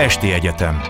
[0.00, 0.80] Esti Egyetem.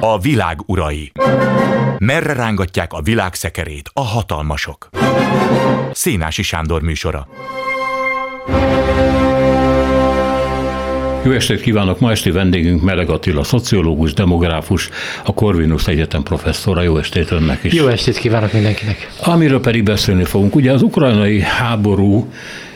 [0.00, 1.12] A világ urai.
[1.98, 4.88] Merre rángatják a világ szekerét a hatalmasok?
[5.92, 7.28] Szénási Sándor műsora
[11.24, 12.00] Jó estét kívánok!
[12.00, 14.88] Ma esti vendégünk Meleg Attila, szociológus, demográfus,
[15.24, 16.82] a Corvinus Egyetem professzora.
[16.82, 17.72] Jó estét önnek is!
[17.72, 19.10] Jó estét kívánok mindenkinek!
[19.22, 20.54] Amiről pedig beszélni fogunk.
[20.54, 22.28] Ugye az ukrajnai háború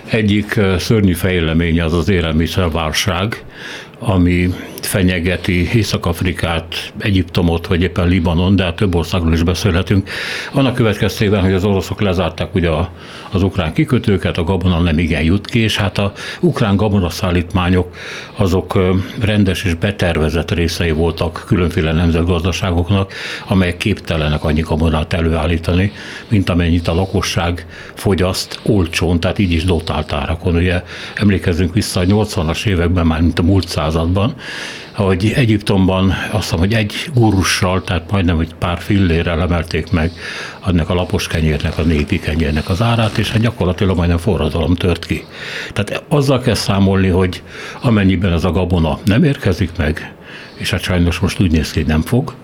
[0.04, 3.44] egyik szörnyű fejleménye az az élelmiszerválság,
[4.04, 10.08] ami fenyegeti Észak-Afrikát, Egyiptomot, vagy éppen Libanon, de hát több országról is beszélhetünk.
[10.52, 12.70] Annak következtében, hogy az oroszok lezárták ugye
[13.30, 17.96] az ukrán kikötőket, a gabona nem igen jut ki, és hát a ukrán gabonaszállítmányok
[18.36, 18.78] azok
[19.20, 23.12] rendes és betervezett részei voltak különféle nemzetgazdaságoknak,
[23.48, 25.92] amelyek képtelenek annyi gabonát előállítani,
[26.28, 30.54] mint amennyit a lakosság fogyaszt olcsón, tehát így is dotált árakon.
[30.54, 30.82] Ugye
[31.14, 34.34] emlékezzünk vissza a 80-as években, már mint a múlt században,
[34.92, 40.12] hogy Egyiptomban azt hiszem, hogy egy gurussal, tehát majdnem egy pár fillérrel emelték meg
[40.60, 45.06] annak a lapos kenyérnek, a népi kenyérnek az árát, és hát gyakorlatilag majdnem forradalom tört
[45.06, 45.24] ki.
[45.72, 47.42] Tehát azzal kell számolni, hogy
[47.80, 50.12] amennyiben ez a gabona nem érkezik meg,
[50.54, 52.34] és hát sajnos most úgy néz ki, hogy nem fog,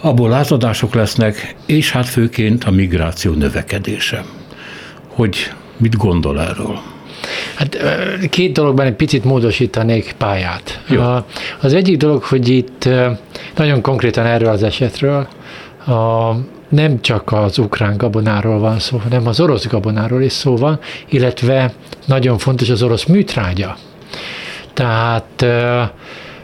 [0.00, 4.24] abból lázadások lesznek, és hát főként a migráció növekedése.
[5.08, 6.91] Hogy mit gondol erről?
[7.54, 7.78] Hát
[8.30, 10.80] két dologban egy picit módosítanék pályát.
[10.88, 11.02] Jó.
[11.60, 12.88] Az egyik dolog, hogy itt
[13.56, 15.28] nagyon konkrétan erről az esetről
[15.86, 16.32] a,
[16.68, 20.78] nem csak az ukrán gabonáról van szó, hanem az orosz gabonáról is szó van,
[21.08, 21.72] illetve
[22.06, 23.76] nagyon fontos az orosz műtrágya.
[24.74, 25.46] Tehát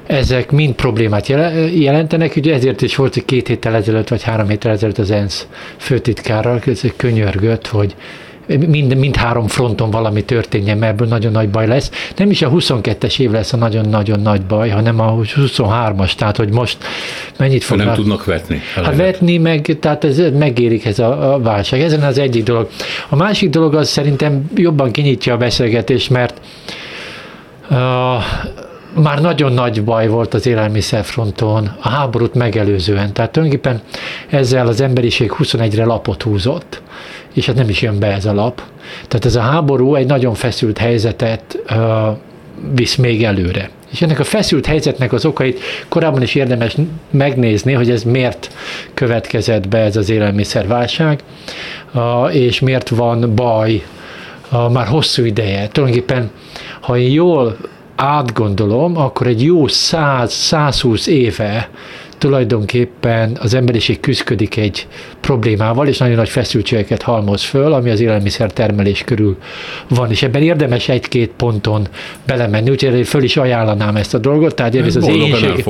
[0.06, 1.26] ezek mind problémát
[1.74, 5.46] jelentenek, ugye ezért is volt, hogy két héttel ezelőtt, vagy három héttel ezelőtt az ENSZ
[5.76, 6.62] főtitkárral
[6.96, 7.94] könyörgött, hogy
[8.56, 11.90] mind, mind három fronton valami történjen, mert ebből nagyon nagy baj lesz.
[12.16, 16.52] Nem is a 22-es év lesz a nagyon-nagyon nagy baj, hanem a 23-as, tehát hogy
[16.52, 16.78] most
[17.36, 17.86] mennyit fognak...
[17.86, 18.60] Nem tudnak vetni.
[18.74, 21.80] Hát vetni, meg, tehát ez megérik ez a, a válság.
[21.80, 22.68] Ezen az egyik dolog.
[23.08, 26.40] A másik dolog az szerintem jobban kinyitja a beszélgetést, mert
[27.70, 27.76] uh,
[28.94, 33.12] már nagyon nagy baj volt az élelmiszerfronton a háborút megelőzően.
[33.12, 33.80] Tehát tulajdonképpen
[34.28, 36.82] ezzel az emberiség 21-re lapot húzott
[37.38, 38.62] és hát nem is jön be ez a lap.
[39.08, 42.16] Tehát ez a háború egy nagyon feszült helyzetet uh,
[42.74, 43.70] visz még előre.
[43.90, 46.76] És ennek a feszült helyzetnek az okait korábban is érdemes
[47.10, 48.50] megnézni, hogy ez miért
[48.94, 51.22] következett be ez az élelmiszerválság,
[51.94, 53.82] uh, és miért van baj
[54.52, 55.68] uh, már hosszú ideje.
[55.68, 56.30] Tulajdonképpen,
[56.80, 57.56] ha én jól
[58.00, 61.70] átgondolom, akkor egy jó 100-120 éve
[62.18, 64.86] tulajdonképpen az emberiség küzdik egy
[65.20, 69.36] problémával, és nagyon nagy feszültségeket halmoz föl, ami az élelmiszer termelés körül
[69.88, 71.88] van, és ebben érdemes egy-két ponton
[72.26, 74.54] belemenni, úgyhogy föl is ajánlanám ezt a dolgot.
[74.54, 75.64] Tehát ez az, éhénység,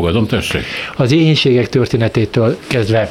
[0.97, 3.10] az éhénységek történetétől kezdve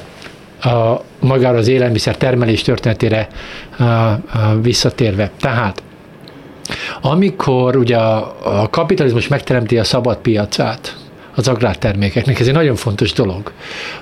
[0.62, 3.28] a, magára az élelmiszer termelés történetére
[3.78, 4.20] a, a,
[4.62, 5.32] visszatérve.
[5.40, 5.84] Tehát
[7.02, 10.97] amikor ugye a, kapitalizmus megteremti a szabad piacát,
[11.38, 12.40] az agrártermékeknek.
[12.40, 13.52] Ez egy nagyon fontos dolog.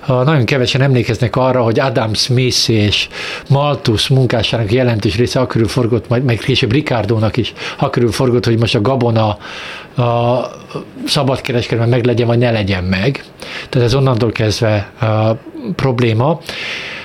[0.07, 3.07] Nagyon kevesen emlékeznek arra, hogy Adam Smith és
[3.50, 8.75] Malthus munkásának jelentős része akörül forgott, majd meg később Ricardo-nak is akörül forgott, hogy most
[8.75, 9.38] a gabona
[9.97, 10.50] a
[11.05, 13.23] szabadkereskedelme meg legyen, vagy ne legyen meg.
[13.69, 15.31] Tehát ez onnantól kezdve a
[15.75, 16.39] probléma.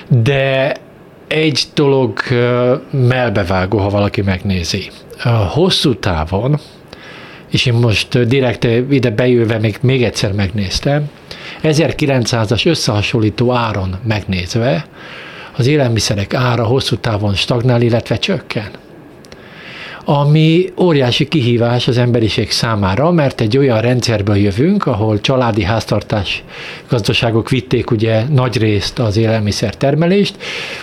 [0.07, 0.75] De
[1.27, 2.19] egy dolog
[2.91, 4.89] melbevágó, ha valaki megnézi.
[5.49, 6.59] Hosszú távon
[7.51, 11.09] és én most direkt ide bejöve még, még egyszer megnéztem,
[11.63, 14.85] 1900-as összehasonlító áron megnézve,
[15.57, 18.69] az élelmiszerek ára hosszú távon stagnál, illetve csökken
[20.13, 26.43] ami óriási kihívás az emberiség számára, mert egy olyan rendszerből jövünk, ahol családi háztartás
[26.89, 30.35] gazdaságok vitték ugye nagy részt az élelmiszer termelést,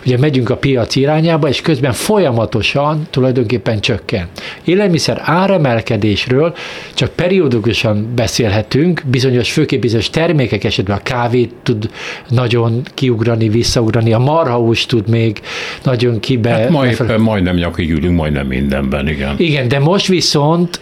[0.04, 4.28] ugye megyünk a piac irányába, és közben folyamatosan tulajdonképpen csökken.
[4.64, 6.54] Élelmiszer áremelkedésről
[6.94, 11.90] csak periódikusan beszélhetünk, bizonyos, főképp bizonyos termékek esetben a kávét tud
[12.28, 15.40] nagyon kiugrani, visszaugrani, a marhahús tud még
[15.82, 16.50] nagyon kibe...
[16.50, 19.34] Hát ma éppen majdnem nyakig ülünk, majdnem mindenben igen.
[19.38, 20.80] Igen, de most viszont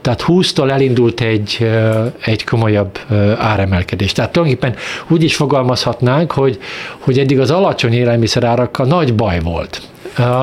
[0.00, 1.70] tehát 20-tól elindult egy,
[2.24, 2.98] egy komolyabb
[3.38, 4.12] áremelkedés.
[4.12, 4.76] Tehát tulajdonképpen
[5.08, 6.58] úgy is fogalmazhatnánk, hogy,
[6.98, 9.82] hogy eddig az alacsony élelmiszerárakkal nagy baj volt.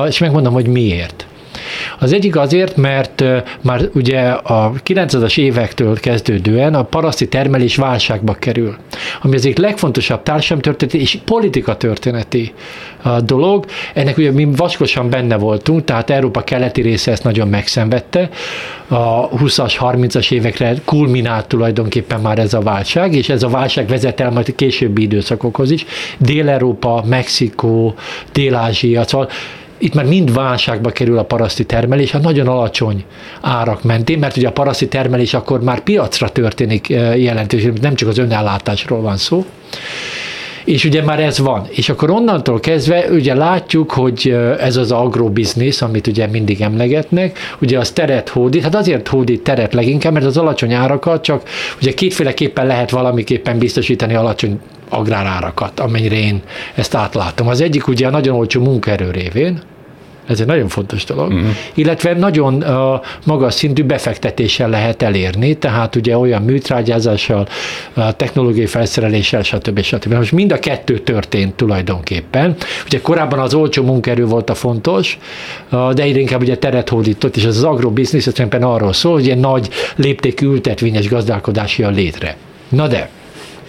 [0.08, 1.26] És megmondom, hogy miért.
[1.98, 3.24] Az egyik azért, mert
[3.60, 8.76] már ugye a 90-as évektől kezdődően a paraszti termelés válságba kerül,
[9.22, 12.52] ami az egyik legfontosabb társadalomtörténeti és politika történeti
[13.24, 13.64] dolog.
[13.94, 18.28] Ennek ugye mi vaskosan benne voltunk, tehát Európa keleti része ezt nagyon megszenvedte.
[18.88, 24.20] A 20-as, 30-as évekre kulminált tulajdonképpen már ez a válság, és ez a válság vezet
[24.20, 25.84] el majd a későbbi időszakokhoz is.
[26.18, 27.94] Dél-Európa, Mexikó,
[28.32, 29.28] Dél-Ázsia, szóval
[29.80, 33.04] itt már mind válságba kerül a paraszti termelés, a nagyon alacsony
[33.40, 38.18] árak mentén, mert ugye a paraszti termelés akkor már piacra történik jelentős, nem csak az
[38.18, 39.44] önellátásról van szó.
[40.64, 41.66] És ugye már ez van.
[41.70, 47.78] És akkor onnantól kezdve ugye látjuk, hogy ez az agrobiznisz, amit ugye mindig emlegetnek, ugye
[47.78, 51.42] az teret hódít, hát azért hódít teret leginkább, mert az alacsony árakat csak
[51.80, 54.60] ugye kétféleképpen lehet valamiképpen biztosítani alacsony
[54.90, 56.42] agrárárakat, amennyire én
[56.74, 57.48] ezt átlátom.
[57.48, 59.62] Az egyik ugye a nagyon olcsó munkaerő révén,
[60.30, 61.32] ez egy nagyon fontos dolog.
[61.32, 61.48] Uh-huh.
[61.74, 67.48] Illetve nagyon uh, magas szintű befektetéssel lehet elérni, tehát ugye olyan műtrágyázással,
[67.96, 69.80] uh, technológiai felszereléssel, stb.
[69.80, 70.12] stb.
[70.12, 72.56] Most mind a kettő történt tulajdonképpen.
[72.86, 75.18] Ugye korábban az olcsó munkerő volt a fontos,
[75.72, 79.28] uh, de egyre inkább ugye teret hódított, és ez az agrobiznisz tulajdonképpen arról szól, hogy
[79.28, 82.36] egy nagy léptékű ültetvényes gazdálkodási a létre.
[82.68, 83.08] Na de,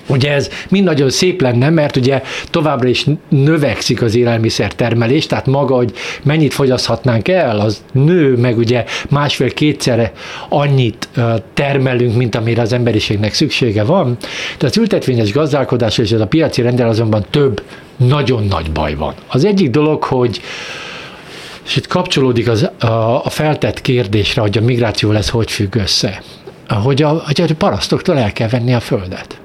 [0.07, 5.45] Ugye ez mind nagyon szép lenne, mert ugye továbbra is növekszik az élelmiszer termelés, tehát
[5.45, 5.93] maga, hogy
[6.23, 10.11] mennyit fogyaszthatnánk el, az nő, meg ugye másfél-kétszerre
[10.49, 11.09] annyit
[11.53, 14.17] termelünk, mint amire az emberiségnek szüksége van.
[14.57, 17.61] De az ültetvényes gazdálkodás és ez a piaci rendel azonban több
[17.95, 19.13] nagyon nagy baj van.
[19.27, 20.41] Az egyik dolog, hogy
[21.65, 26.21] és itt kapcsolódik az, a, a feltett kérdésre, hogy a migráció lesz hogy függ össze.
[26.67, 29.40] Hogy a, hogy a parasztoktól el kell venni a földet.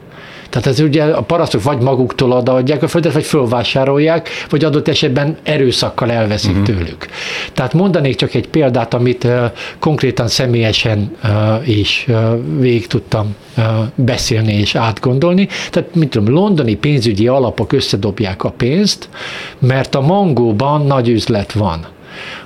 [0.48, 5.36] Tehát ez ugye a parasztok vagy maguktól adják a földet, vagy fölvásárolják, vagy adott esetben
[5.42, 6.66] erőszakkal elveszik uh-huh.
[6.66, 7.06] tőlük.
[7.52, 12.16] Tehát mondanék csak egy példát, amit uh, konkrétan személyesen uh, is uh,
[12.58, 13.64] végig tudtam uh,
[13.94, 15.48] beszélni és átgondolni.
[15.70, 19.08] Tehát, mint tudom, londoni pénzügyi alapok összedobják a pénzt,
[19.58, 21.86] mert a mangóban nagy üzlet van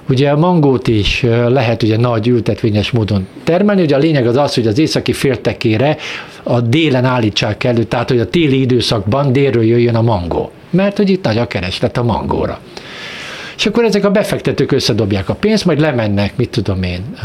[0.08, 4.54] Ugye a mangót is lehet ugye nagy ültetvényes módon termelni, ugye a lényeg az az,
[4.54, 5.96] hogy az északi féltekére
[6.42, 10.50] a délen állítsák elő, tehát hogy a téli időszakban délről jöjjön a mangó.
[10.70, 12.58] Mert hogy itt nagy a kereslet a mangóra.
[13.56, 17.16] És akkor ezek a befektetők összedobják a pénzt, majd lemennek, mit tudom én,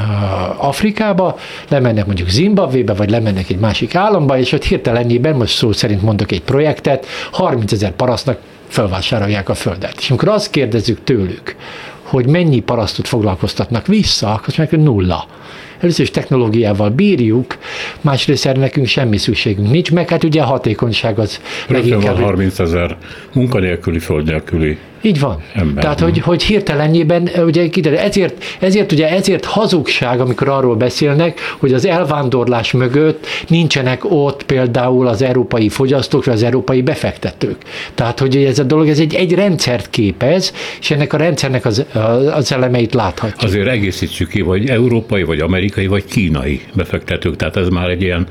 [0.58, 1.38] Afrikába,
[1.70, 6.32] lemennek mondjuk Zimbabvébe, vagy lemennek egy másik államba, és ott hirtelenjében, most szó szerint mondok
[6.32, 9.96] egy projektet, 30 ezer parasztnak felvásárolják a földet.
[9.98, 11.56] És amikor azt kérdezzük tőlük,
[12.16, 15.28] hogy mennyi parasztot foglalkoztatnak vissza, akkor meg nulla.
[15.80, 17.58] Először is technológiával bírjuk,
[18.02, 22.16] másrészt erre nekünk semmi szükségünk nincs, meg hát ugye a hatékonyság az Rögtön leginkább...
[22.16, 22.98] van 30 ezer
[23.34, 25.44] munkanélküli, földnélküli így van.
[25.54, 25.84] Ember.
[25.84, 31.74] Tehát, hogy, hogy hirtelenjében, ugye kiderül, ezért, ezért, ugye ezért hazugság, amikor arról beszélnek, hogy
[31.74, 37.58] az elvándorlás mögött nincsenek ott például az európai fogyasztók, vagy az európai befektetők.
[37.96, 41.86] Tehát, hogy ez a dolog, ez egy, egy rendszert képez, és ennek a rendszernek az,
[42.34, 43.42] az elemeit láthatjuk.
[43.42, 48.28] Azért egészítsük ki, vagy európai, vagy amerikai, vagy kínai befektetők, tehát ez már egy ilyen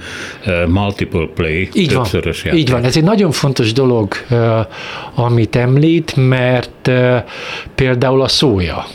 [0.67, 2.53] multiple play, így van, játék.
[2.53, 4.15] Így van, ez egy nagyon fontos dolog,
[5.15, 7.15] amit említ, mert mert
[7.75, 8.87] például a szója.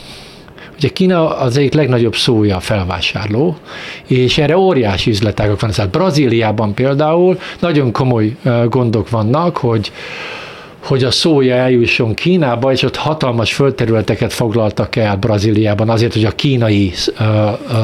[0.75, 3.57] Ugye Kína az egyik legnagyobb szója felvásárló,
[4.07, 5.71] és erre óriási üzletágok van.
[5.71, 8.35] Tehát Brazíliában például nagyon komoly
[8.65, 9.91] gondok vannak, hogy
[10.79, 16.31] hogy a szója eljusson Kínába, és ott hatalmas földterületeket foglaltak el Brazíliában azért, hogy a
[16.31, 16.93] kínai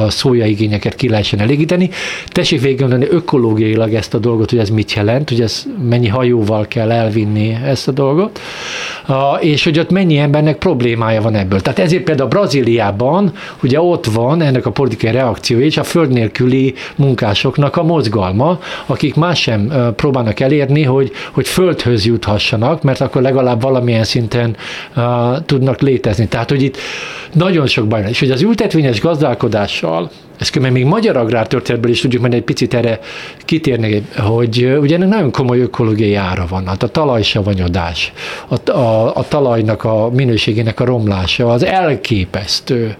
[0.08, 1.90] szójaigényeket ki lehessen elégíteni.
[2.28, 6.68] Tessék végig gondolni ökológiailag ezt a dolgot, hogy ez mit jelent, hogy ez mennyi hajóval
[6.68, 8.40] kell elvinni ezt a dolgot,
[9.40, 11.62] és hogy ott mennyi embernek problémája van ebből.
[11.62, 13.32] Tehát ezért például Brazíliában
[13.64, 19.16] ugye ott van ennek a politikai reakciója és a föld nélküli munkásoknak a mozgalma, akik
[19.16, 24.56] más sem próbálnak elérni, hogy, hogy földhöz juthassanak, mert akkor legalább valamilyen szinten
[24.96, 25.04] uh,
[25.46, 26.28] tudnak létezni.
[26.28, 26.78] Tehát, hogy itt
[27.34, 28.10] nagyon sok baj van.
[28.10, 32.74] És hogy az ültetvényes gazdálkodással, ezt mert még magyar agrártörténetből is tudjuk menni egy picit
[32.74, 33.00] erre
[33.40, 36.68] kitérni, hogy ugye ennek nagyon komoly ökológiai ára van.
[36.68, 38.14] Hát a talajsavanyodás,
[38.48, 42.96] a, a, a talajnak a minőségének a romlása, az elképesztő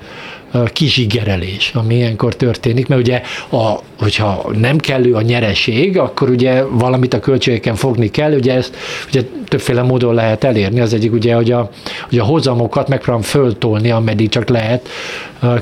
[0.64, 7.14] kizsigerelés, ami ilyenkor történik, mert ugye, a, hogyha nem kellő a nyereség, akkor ugye valamit
[7.14, 8.76] a költségeken fogni kell, ugye ezt
[9.08, 10.80] ugye többféle módon lehet elérni.
[10.80, 11.70] Az egyik ugye, hogy a,
[12.10, 14.90] hogy a hozamokat megpróbálom föltolni, ameddig csak lehet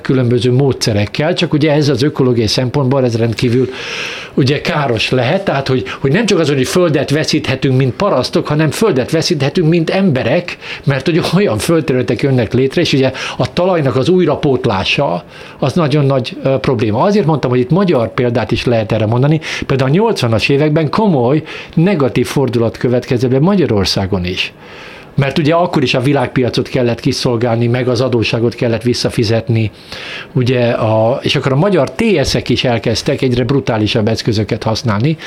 [0.02, 3.70] különböző módszerekkel, csak ugye ez az ökológiai szempontból ez rendkívül
[4.34, 8.72] ugye káros lehet, tehát hogy, hogy nem csak az, hogy földet veszíthetünk, mint parasztok, hanem
[8.72, 14.10] földet veszíthetünk, mint emberek, mert hogy olyan földterületek jönnek létre, és ugye a talajnak az
[14.10, 15.24] újrapótlás hatása
[15.60, 17.02] az nagyon nagy probléma.
[17.02, 19.40] Azért mondtam, hogy itt magyar példát is lehet erre mondani.
[19.66, 24.54] Például a 80-as években komoly negatív fordulat következett be Magyarországon is
[25.16, 29.72] mert ugye akkor is a világpiacot kellett kiszolgálni, meg az adóságot kellett visszafizetni,
[30.32, 35.18] ugye a, és akkor a magyar TS-ek is elkezdtek egyre brutálisabb eszközöket használni.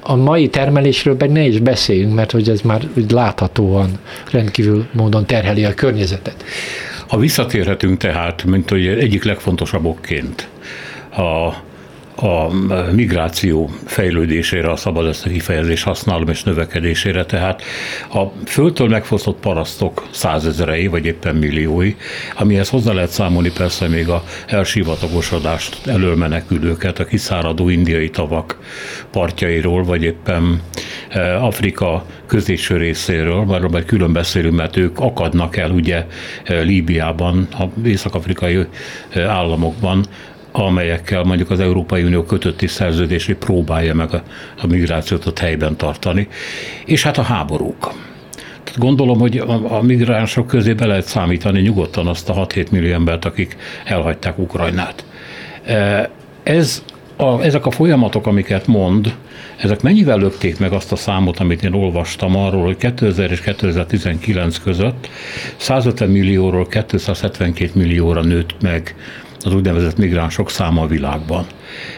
[0.00, 3.90] A mai termelésről meg ne is beszéljünk, mert hogy ez már úgy láthatóan
[4.30, 6.44] rendkívül módon terheli a környezetet.
[7.06, 10.48] Ha visszatérhetünk tehát, mint hogy egyik legfontosabb okként
[11.10, 11.52] a
[12.16, 12.52] a
[12.92, 17.62] migráció fejlődésére, a szabad ezt a kifejezés használom és növekedésére, tehát
[18.12, 21.94] a földtől megfosztott parasztok százezerei, vagy éppen milliói,
[22.36, 28.58] amihez hozzá lehet számolni persze még a elsivatagosodást elől menekülőket, a kiszáradó indiai tavak
[29.10, 30.62] partjairól, vagy éppen
[31.08, 36.06] e, Afrika középső részéről, már majd külön beszélünk, mert ők akadnak el ugye
[36.44, 38.66] e, Líbiában, a észak-afrikai
[39.10, 40.04] e, államokban,
[40.64, 44.22] amelyekkel mondjuk az Európai Unió kötötti szerződésé próbálja meg a,
[44.62, 46.28] a migrációt ott helyben tartani,
[46.84, 47.92] és hát a háborúk.
[48.64, 52.92] Tehát gondolom, hogy a, a migránsok közé be lehet számítani nyugodtan azt a 6-7 millió
[52.92, 55.04] embert, akik elhagyták Ukrajnát.
[55.64, 56.10] E,
[56.42, 56.84] ez
[57.16, 59.14] a, ezek a folyamatok, amiket mond,
[59.56, 64.58] ezek mennyivel lökték meg azt a számot, amit én olvastam arról, hogy 2000 és 2019
[64.58, 65.08] között
[65.56, 68.94] 150 millióról 272 millióra nőtt meg
[69.44, 71.46] az úgynevezett migránsok száma a világban.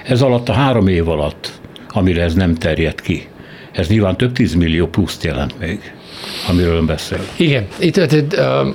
[0.04, 3.28] Ez alatt a három év alatt, amire ez nem terjed ki,
[3.73, 5.92] ez nyilván több tízmillió pluszt jelent még
[6.49, 7.19] amiről ön beszél.
[7.37, 8.69] Igen, itt, itt, itt uh,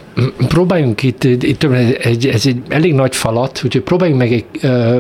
[0.48, 1.64] próbáljunk itt, itt
[2.00, 4.46] egy, ez egy elég nagy falat, úgyhogy próbáljunk meg egy,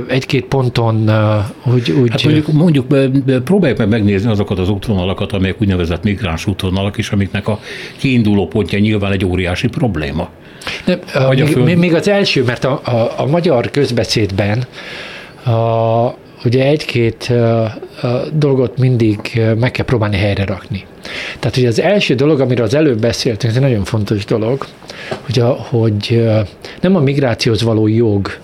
[0.08, 0.96] egy-két ponton
[1.66, 2.10] uh, úgy, úgy...
[2.12, 2.86] Hát mondjuk, mondjuk
[3.44, 7.60] próbáljuk meg megnézni azokat az útvonalakat, amelyek úgynevezett migráns útvonalak is, amiknek a
[7.98, 10.30] kiinduló pontja nyilván egy óriási probléma.
[10.86, 11.76] De, uh, még, föl...
[11.76, 14.64] még az első, mert a, a, a magyar közbeszédben
[15.46, 17.34] a, ugye egy-két
[18.34, 20.86] dolgot mindig meg kell próbálni helyre rakni.
[21.40, 24.66] Tehát ugye az első dolog, amiről az előbb beszéltünk, ez egy nagyon fontos dolog,
[25.22, 26.26] hogy, a, hogy
[26.82, 28.38] nem a migrációhoz való jog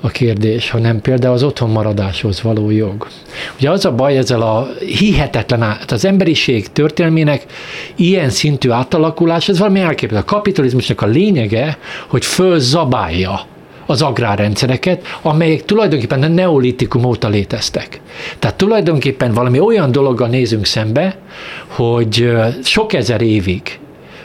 [0.00, 3.06] a kérdés, hanem például az otthonmaradáshoz való jog.
[3.56, 7.46] Ugye az a baj ezzel a hihetetlen, át, az emberiség történelmének
[7.94, 10.32] ilyen szintű átalakulás, ez valami elképzelhető.
[10.32, 11.78] A kapitalizmusnak a lényege,
[12.08, 13.40] hogy fölzabálja
[13.90, 18.00] az agrárrendszereket, amelyek tulajdonképpen a neolitikum óta léteztek.
[18.38, 21.16] Tehát tulajdonképpen valami olyan dologgal nézünk szembe,
[21.66, 22.30] hogy
[22.62, 23.78] sok ezer évig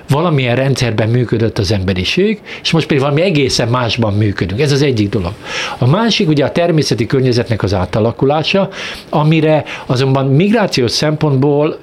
[0.09, 4.61] valamilyen rendszerben működött az emberiség, és most pedig valami egészen másban működünk.
[4.61, 5.31] Ez az egyik dolog.
[5.77, 8.69] A másik ugye a természeti környezetnek az átalakulása,
[9.09, 11.79] amire azonban migrációs szempontból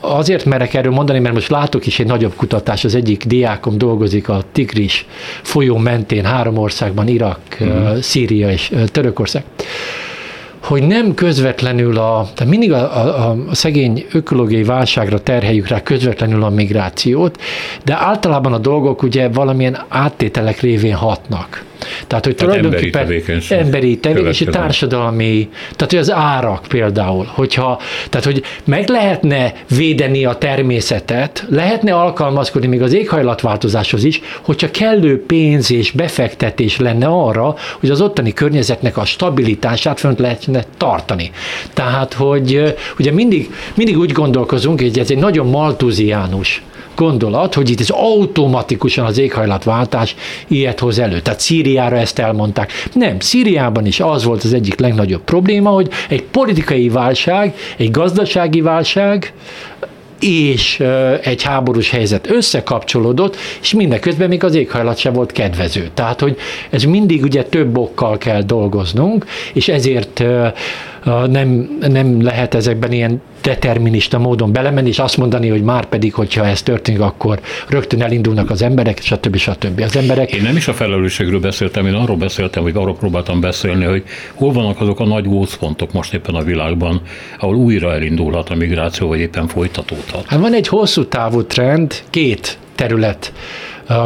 [0.00, 4.28] azért merek erről mondani, mert most látok is egy nagyobb kutatás, az egyik diákom dolgozik
[4.28, 5.06] a Tigris
[5.42, 7.98] folyó mentén három országban, Irak, uh-huh.
[7.98, 9.44] Szíria és Törökország
[10.62, 16.42] hogy nem közvetlenül a, tehát mindig a, a, a szegény ökológiai válságra terheljük rá közvetlenül
[16.42, 17.40] a migrációt,
[17.84, 21.64] de általában a dolgok ugye valamilyen áttételek révén hatnak.
[22.06, 23.58] Tehát, hogy tehát tulajdonképpen emberi tevékenység.
[23.58, 30.34] Emberi tevékenység, társadalmi, tehát hogy az árak például, hogyha, tehát hogy meg lehetne védeni a
[30.34, 37.90] természetet, lehetne alkalmazkodni még az éghajlatváltozáshoz is, hogyha kellő pénz és befektetés lenne arra, hogy
[37.90, 41.30] az ottani környezetnek a stabilitását fönt lehetne tartani.
[41.72, 46.62] Tehát, hogy ugye mindig, mindig úgy gondolkozunk, hogy ez egy nagyon maltuziánus
[47.02, 50.14] gondolat, hogy itt ez automatikusan az éghajlatváltás
[50.48, 51.20] ilyet hoz elő.
[51.20, 52.72] Tehát Szíriára ezt elmondták.
[52.92, 58.60] Nem, Szíriában is az volt az egyik legnagyobb probléma, hogy egy politikai válság, egy gazdasági
[58.60, 59.32] válság,
[60.20, 60.80] és
[61.22, 65.90] egy háborús helyzet összekapcsolódott, és mindeközben még az éghajlat se volt kedvező.
[65.94, 66.36] Tehát, hogy
[66.70, 70.24] ez mindig ugye több okkal kell dolgoznunk, és ezért
[71.04, 76.46] nem, nem lehet ezekben ilyen determinista módon belemenni, és azt mondani, hogy már pedig, hogyha
[76.46, 79.36] ez történik, akkor rögtön elindulnak az emberek, stb.
[79.36, 79.80] stb.
[79.80, 80.32] Az emberek...
[80.32, 84.02] Én nem is a felelősségről beszéltem, én arról beszéltem, hogy arról próbáltam beszélni, hogy
[84.34, 87.00] hol vannak azok a nagy gócpontok most éppen a világban,
[87.38, 90.24] ahol újra elindulhat a migráció, vagy éppen folytatódhat.
[90.26, 93.32] Hát van egy hosszú távú trend, két terület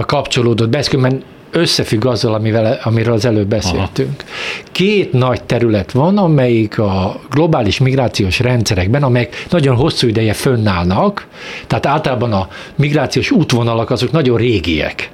[0.07, 1.17] kapcsolódott be, mert
[1.56, 4.14] összefügg azzal, amivel, amiről az előbb beszéltünk.
[4.18, 4.28] Aha.
[4.72, 11.26] Két nagy terület van, amelyik a globális migrációs rendszerekben, amelyek nagyon hosszú ideje fönnállnak,
[11.66, 15.10] tehát általában a migrációs útvonalak azok nagyon régiek.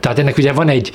[0.00, 0.92] Tehát ennek ugye van egy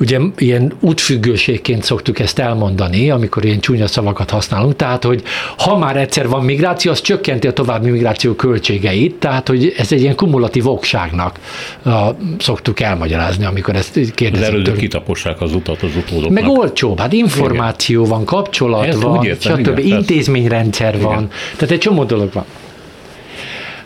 [0.00, 5.22] ugye ilyen útfüggőségként szoktuk ezt elmondani, amikor ilyen csúnya szavakat használunk, tehát, hogy
[5.58, 10.00] ha már egyszer van migráció, az csökkenti a további migráció költségeit, tehát, hogy ez egy
[10.00, 11.38] ilyen kumulatív okságnak
[11.84, 11.92] uh,
[12.38, 14.46] szoktuk elmagyarázni, amikor ezt kérdezik.
[14.46, 16.42] Az elődök kitapossák az utat az utódoknak.
[16.42, 18.12] Meg olcsóbb, hát információ igen.
[18.12, 19.78] van, kapcsolat Ezt van, értem, stb.
[19.78, 21.06] Igen, intézményrendszer igen.
[21.06, 22.44] van, tehát egy csomó dolog van.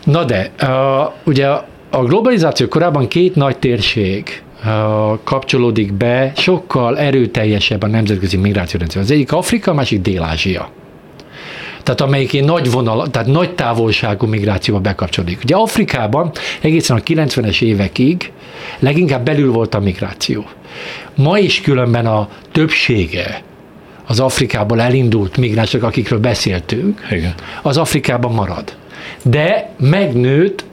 [0.03, 0.69] Na de, uh,
[1.23, 1.47] ugye
[1.89, 4.41] a globalizáció korában két nagy térség
[5.23, 9.01] kapcsolódik be, sokkal erőteljesebb a nemzetközi migrációrendszer.
[9.01, 10.69] Az egyik Afrika, a másik Dél-Ázsia.
[11.83, 15.39] Tehát amelyik egy nagy vonal, tehát nagy távolságú migrációba bekapcsolódik.
[15.43, 18.31] Ugye Afrikában egészen a 90-es évekig
[18.79, 20.45] leginkább belül volt a migráció.
[21.15, 23.43] Ma is különben a többsége
[24.07, 27.33] az Afrikából elindult migránsok, akikről beszéltünk, Igen.
[27.61, 28.75] az Afrikában marad.
[29.23, 30.63] De megnőtt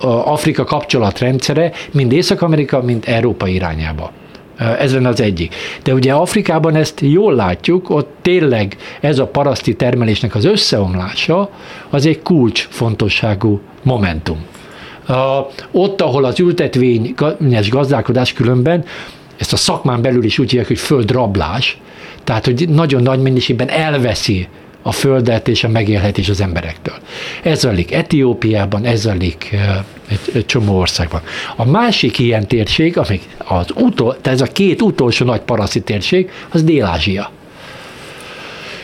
[0.00, 4.10] Afrika kapcsolatrendszere mind Észak-Amerika, mind Európa irányába.
[4.58, 5.54] Ez lenne az egyik.
[5.82, 11.50] De ugye Afrikában ezt jól látjuk, ott tényleg ez a paraszti termelésnek az összeomlása,
[11.90, 14.44] az egy kulcs fontosságú momentum.
[15.72, 18.84] Ott, ahol az ültetvényes gazdálkodás különben,
[19.36, 21.78] ezt a szakmán belül is úgy hívják, hogy földrablás,
[22.24, 24.48] tehát hogy nagyon nagy mennyiségben elveszi
[24.86, 26.94] a földet és a megélhetés az emberektől.
[27.42, 29.56] Ez zajlik Etiópiában, ez zajlik
[30.32, 31.20] egy, csomó országban.
[31.56, 36.30] A másik ilyen térség, amik az utol, tehát ez a két utolsó nagy paraszi térség,
[36.48, 37.30] az Dél-Ázsia.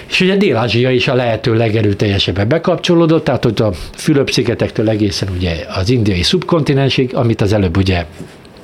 [0.08, 5.90] És ugye Dél-Ázsia is a lehető legerőteljesebben bekapcsolódott, tehát ott a Fülöp-szigetektől egészen ugye az
[5.90, 8.04] indiai szubkontinensig, amit az előbb ugye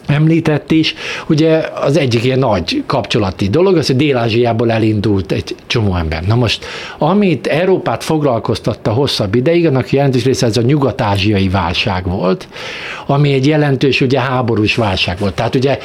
[0.09, 0.95] említett is.
[1.29, 6.23] Ugye az egyik ilyen nagy kapcsolati dolog, az, hogy Dél-Ázsiából elindult egy csomó ember.
[6.27, 6.65] Na most,
[6.99, 12.49] amit Európát foglalkoztatta hosszabb ideig, annak jelentős része ez a nyugat-ázsiai válság volt,
[13.07, 15.35] ami egy jelentős ugye háborús válság volt.
[15.35, 15.79] Tehát ugye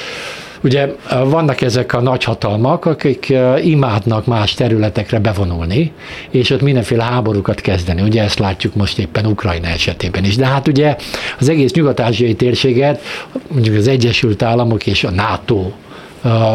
[0.64, 5.92] Ugye vannak ezek a nagyhatalmak, akik imádnak más területekre bevonulni,
[6.30, 8.02] és ott mindenféle háborúkat kezdeni.
[8.02, 10.36] Ugye ezt látjuk most éppen Ukrajna esetében is.
[10.36, 10.96] De hát ugye
[11.40, 13.02] az egész nyugat-ázsiai térséget,
[13.48, 15.72] mondjuk az Egyesült Államok és a NATO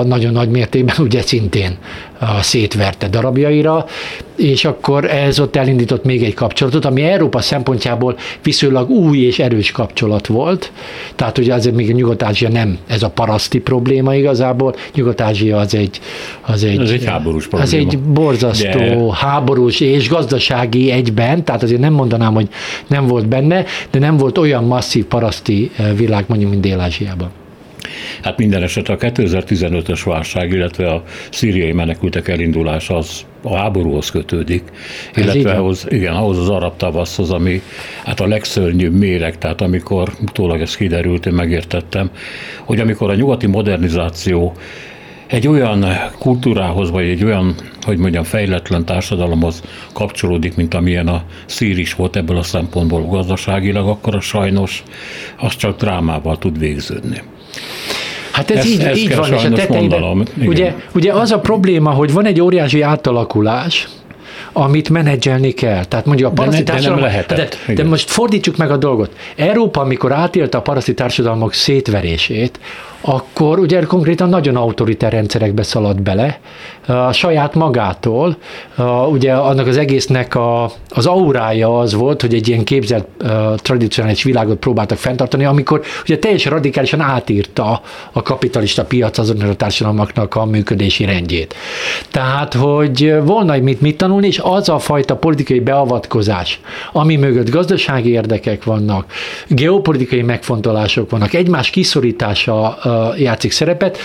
[0.05, 1.77] nagyon nagy mértékben ugye szintén
[2.41, 3.87] szétverte darabjaira,
[4.37, 9.71] és akkor ez ott elindított még egy kapcsolatot, ami Európa szempontjából viszonylag új és erős
[9.71, 10.73] kapcsolat volt.
[11.15, 16.01] Tehát ugye azért még Nyugat-Ázsia nem ez a paraszti probléma igazából, Nyugat-Ázsia az egy,
[16.41, 17.65] az egy, ez egy háborús probléma.
[17.65, 19.15] Az egy borzasztó de...
[19.15, 22.49] háborús és gazdasági egyben, tehát azért nem mondanám, hogy
[22.87, 27.31] nem volt benne, de nem volt olyan masszív paraszti világ mondjuk, mint Dél-Ázsiában.
[28.23, 34.63] Hát minden esetre a 2015-ös válság, illetve a szíriai menekültek elindulása az a háborúhoz kötődik,
[35.15, 37.63] Ez illetve ahhoz, igen, ahhoz az arab tavaszhoz, ami
[38.05, 42.11] hát a legszörnyűbb méreg, tehát amikor utólag ez kiderült, én megértettem,
[42.65, 44.55] hogy amikor a nyugati modernizáció
[45.29, 45.85] egy olyan
[46.19, 52.17] kultúrához, vagy egy olyan, hogy mondjam, fejletlen társadalomhoz kapcsolódik, mint amilyen a szír is volt
[52.17, 54.83] ebből a szempontból gazdaságilag, akkor a sajnos
[55.37, 57.23] az csak drámával tud végződni.
[58.39, 62.13] Hát ez, ez így, így van, és a tetejében, ugye, ugye az a probléma, hogy
[62.13, 63.89] van egy óriási átalakulás,
[64.53, 65.85] amit menedzselni kell.
[65.85, 67.59] Tehát mondjuk a paraszti de, ne, de, nem lehetett.
[67.67, 69.17] de, de most fordítsuk meg a dolgot.
[69.37, 72.61] Európa, amikor átélte a paraszti társadalmak szétverését,
[73.01, 76.41] akkor ugye konkrétan nagyon autoritár rendszerekbe szaladt bele,
[76.87, 78.37] a saját magától.
[79.11, 83.07] Ugye annak az egésznek a, az aurája az volt, hogy egy ilyen képzelt
[83.57, 87.81] tradicionális világot próbáltak fenntartani, amikor ugye teljesen radikálisan átírta
[88.13, 91.55] a kapitalista piac azon a társadalmaknak a működési rendjét.
[92.11, 96.61] Tehát, hogy volna mit mit tanulni, és az a fajta politikai beavatkozás,
[96.93, 99.13] ami mögött gazdasági érdekek vannak,
[99.49, 102.79] geopolitikai megfontolások vannak, egymás kiszorítása
[103.17, 103.99] játszik szerepet,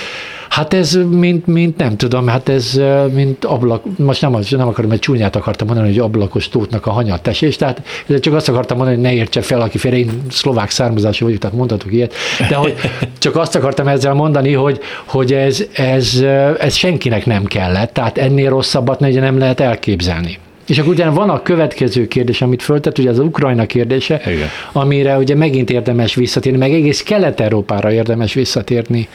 [0.54, 2.82] Hát ez, mint, mint nem tudom, hát ez,
[3.14, 7.56] mint ablak, most nem, nem akarom, egy csúnyát akartam mondani, hogy ablakos tótnak a hanyattesés,
[7.56, 7.82] tehát
[8.20, 11.56] csak azt akartam mondani, hogy ne értse fel, aki félre, én szlovák származású vagyok, tehát
[11.56, 12.14] mondhatok ilyet,
[12.50, 12.76] de hogy
[13.18, 16.24] csak azt akartam ezzel mondani, hogy, hogy ez, ez,
[16.60, 20.40] ez senkinek nem kellett, tehát ennél rosszabbat nem lehet elképzelni.
[20.68, 24.48] És akkor ugye van a következő kérdés, amit föltett, ugye az Ukrajna kérdése, Igen.
[24.72, 29.08] amire ugye megint érdemes visszatérni, meg egész Kelet-Európára érdemes visszatérni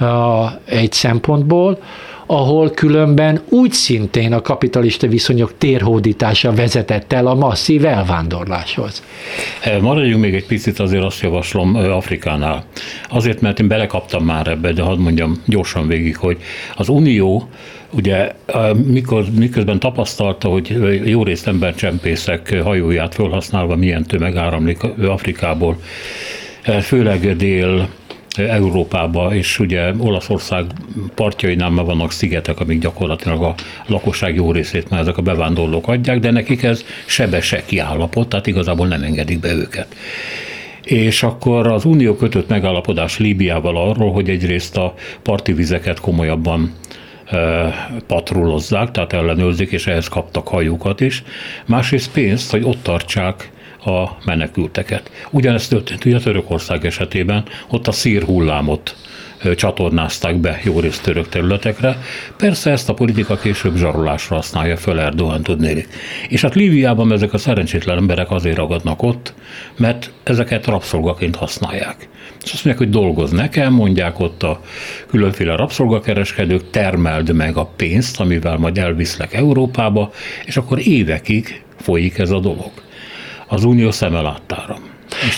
[0.00, 0.08] uh,
[0.64, 1.78] egy szempontból,
[2.30, 9.02] ahol különben úgy szintén a kapitalista viszonyok térhódítása vezetett el a masszív elvándorláshoz.
[9.80, 12.64] Maradjunk még egy picit, azért azt javaslom Afrikánál.
[13.08, 16.36] Azért, mert én belekaptam már ebbe, de hadd mondjam gyorsan végig, hogy
[16.76, 17.48] az Unió
[17.90, 18.32] ugye
[18.86, 25.80] mikor, miközben tapasztalta, hogy jó részt embercsempészek hajóját felhasználva milyen tömeg áramlik Afrikából,
[26.82, 27.88] főleg dél
[28.36, 30.64] Európába, és ugye Olaszország
[31.14, 33.54] partjainál már vannak szigetek, amik gyakorlatilag a
[33.86, 38.86] lakosság jó részét már ezek a bevándorlók adják, de nekik ez sebeseki állapot, tehát igazából
[38.86, 39.86] nem engedik be őket.
[40.84, 46.72] És akkor az Unió kötött megállapodás Líbiával arról, hogy egyrészt a parti vizeket komolyabban
[48.06, 51.22] patrolozzák, tehát ellenőrzik, és ehhez kaptak hajókat is.
[51.66, 53.50] Másrészt pénzt, hogy ott tartsák
[53.84, 55.10] a menekülteket.
[55.30, 58.96] Ugyanezt történt ugye Törökország esetében, ott a szír hullámot
[59.54, 61.98] csatornázták be jó részt török területekre.
[62.36, 65.88] Persze ezt a politika később zsarolásra használja föl Erdogan tudnélik.
[66.28, 69.34] És hát Líviában ezek a szerencsétlen emberek azért ragadnak ott,
[69.76, 72.08] mert ezeket rabszolgaként használják.
[72.44, 74.60] És azt mondják, hogy dolgoz nekem, mondják ott a
[75.06, 80.10] különféle rabszolgakereskedők, termeld meg a pénzt, amivel majd elviszlek Európába,
[80.44, 82.70] és akkor évekig folyik ez a dolog.
[83.46, 84.78] Az unió szeme láttára.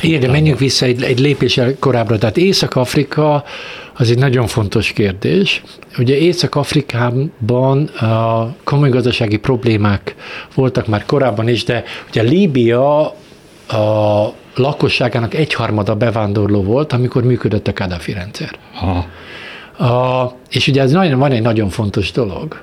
[0.00, 2.18] Igen, de menjünk vissza egy, egy lépéssel korábbra.
[2.18, 3.44] Tehát Észak-Afrika
[4.00, 5.62] az egy nagyon fontos kérdés.
[5.98, 10.14] Ugye Észak-Afrikában a komoly gazdasági problémák
[10.54, 13.06] voltak már korábban is, de ugye Líbia
[13.68, 18.58] a lakosságának egyharmada bevándorló volt, amikor működött a Kadhafi rendszer.
[18.74, 19.06] Ha.
[19.84, 22.62] A, és ugye ez nagyon, van egy nagyon fontos dolog,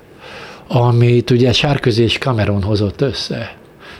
[0.67, 3.55] amit ugye Sárközi és Cameron hozott össze,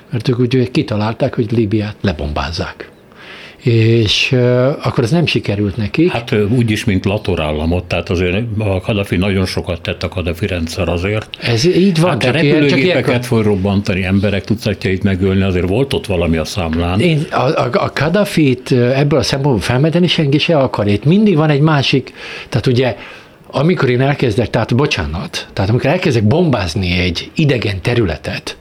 [0.09, 2.91] mert ők ugye kitalálták, hogy Líbiát lebombázzák
[3.63, 4.31] és
[4.83, 6.09] akkor ez nem sikerült neki.
[6.09, 10.89] Hát úgy is, mint latorállamot, tehát azért a Kadafi nagyon sokat tett a Kadafi rendszer
[10.89, 11.37] azért.
[11.41, 12.09] Ez így van.
[12.09, 16.99] Hát csak repülőgépeket ilyen, fog robbantani, emberek tucatjait megölni, azért volt ott valami a számlán.
[16.99, 20.87] Én a, a, a Kadafit ebből a szempontból felmenteni senki se akar.
[20.87, 22.13] Itt mindig van egy másik,
[22.49, 22.95] tehát ugye
[23.51, 28.57] amikor én elkezdek, tehát bocsánat, tehát amikor elkezdek bombázni egy idegen területet,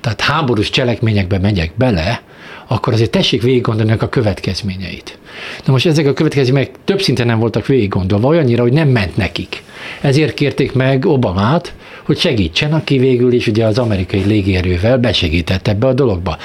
[0.00, 2.22] tehát háborús cselekményekbe megyek bele,
[2.66, 3.62] akkor azért tessék végig
[4.02, 5.18] a következményeit.
[5.64, 9.16] Na most ezek a következmények több szinten nem voltak végig gondolva, olyannyira, hogy nem ment
[9.16, 9.62] nekik.
[10.00, 11.74] Ezért kérték meg Obamát,
[12.06, 16.36] hogy segítsen, aki végül is ugye az amerikai légierővel besegített ebbe a dologba.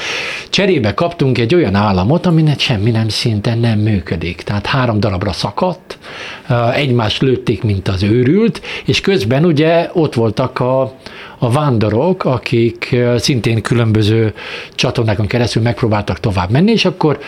[0.50, 4.42] Cserébe kaptunk egy olyan államot, aminek semmi nem szinten nem működik.
[4.42, 5.98] Tehát három darabra szakadt,
[6.74, 10.82] egymást lőtték, mint az őrült, és közben ugye ott voltak a,
[11.38, 14.34] a vándorok, akik szintén különböző
[14.76, 17.20] csatornákon keresztül megpróbáltak tovább menni, és akkor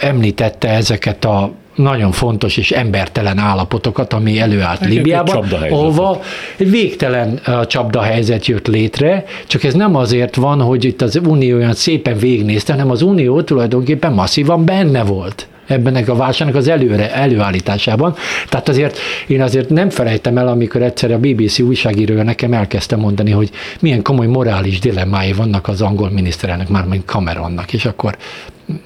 [0.00, 6.20] említette ezeket a nagyon fontos és embertelen állapotokat, ami előállt Egy Líbiában, ahova
[6.56, 11.74] egy végtelen csapdahelyzet jött létre, csak ez nem azért van, hogy itt az Unió olyan
[11.74, 18.14] szépen végnézte, hanem az Unió tulajdonképpen masszívan benne volt ebbenek a válságnak az előre, előállításában.
[18.48, 23.30] Tehát azért én azért nem felejtem el, amikor egyszer a BBC újságírója nekem elkezdte mondani,
[23.30, 28.16] hogy milyen komoly morális dilemmái vannak az angol miniszterelnök, már mint Cameronnak, és akkor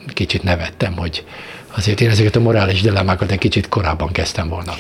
[0.07, 1.25] kicsit nevettem, hogy
[1.79, 4.73] azért én ezeket a morális dilemmákat egy kicsit korábban kezdtem volna.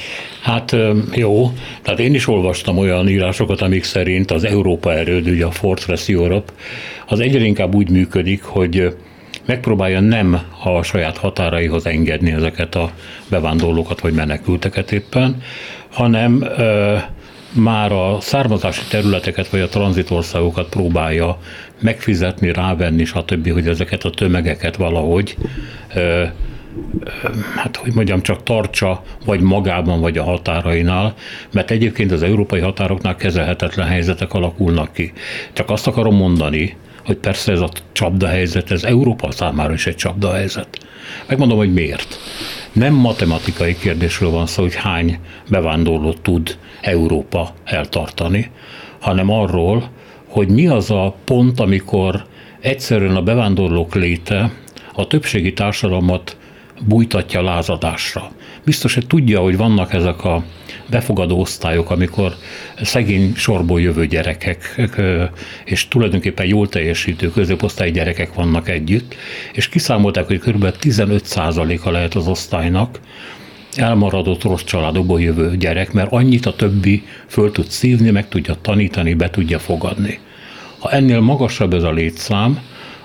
[0.42, 0.76] Hát
[1.12, 6.52] jó, tehát én is olvastam olyan írásokat, amik szerint az Európa erődű, a Fortress Europe,
[7.06, 8.96] az egyre inkább úgy működik, hogy
[9.46, 12.90] megpróbálja nem a saját határaihoz engedni ezeket a
[13.28, 15.42] bevándorlókat vagy menekülteket éppen,
[15.92, 16.44] hanem
[17.52, 21.38] már a származási területeket vagy a tranzitországokat próbálja
[21.80, 25.36] megfizetni, rávenni, stb., hogy ezeket a tömegeket valahogy
[27.56, 31.14] hát hogy mondjam, csak tartsa, vagy magában, vagy a határainál,
[31.52, 35.12] mert egyébként az európai határoknál kezelhetetlen helyzetek alakulnak ki.
[35.52, 40.86] Csak azt akarom mondani, hogy persze ez a csapdahelyzet, ez Európa számára is egy csapdahelyzet.
[41.28, 42.18] Megmondom, hogy miért.
[42.72, 45.18] Nem matematikai kérdésről van szó, hogy hány
[45.50, 48.50] bevándorlót tud Európa eltartani,
[49.00, 49.90] hanem arról,
[50.28, 52.24] hogy mi az a pont, amikor
[52.60, 54.50] egyszerűen a bevándorlók léte
[54.94, 56.36] a többségi társadalmat
[56.80, 58.30] bújtatja lázadásra.
[58.64, 60.44] Biztos, hogy tudja, hogy vannak ezek a
[60.90, 62.34] befogadó osztályok, amikor
[62.82, 64.90] szegény sorból jövő gyerekek,
[65.64, 69.14] és tulajdonképpen jól teljesítő középosztályi gyerekek vannak együtt,
[69.52, 70.74] és kiszámolták, hogy kb.
[70.80, 73.00] 15%-a lehet az osztálynak,
[73.76, 79.14] elmaradott rossz családokból jövő gyerek, mert annyit a többi föl tud szívni, meg tudja tanítani,
[79.14, 80.18] be tudja fogadni.
[80.78, 82.60] Ha ennél magasabb ez a létszám,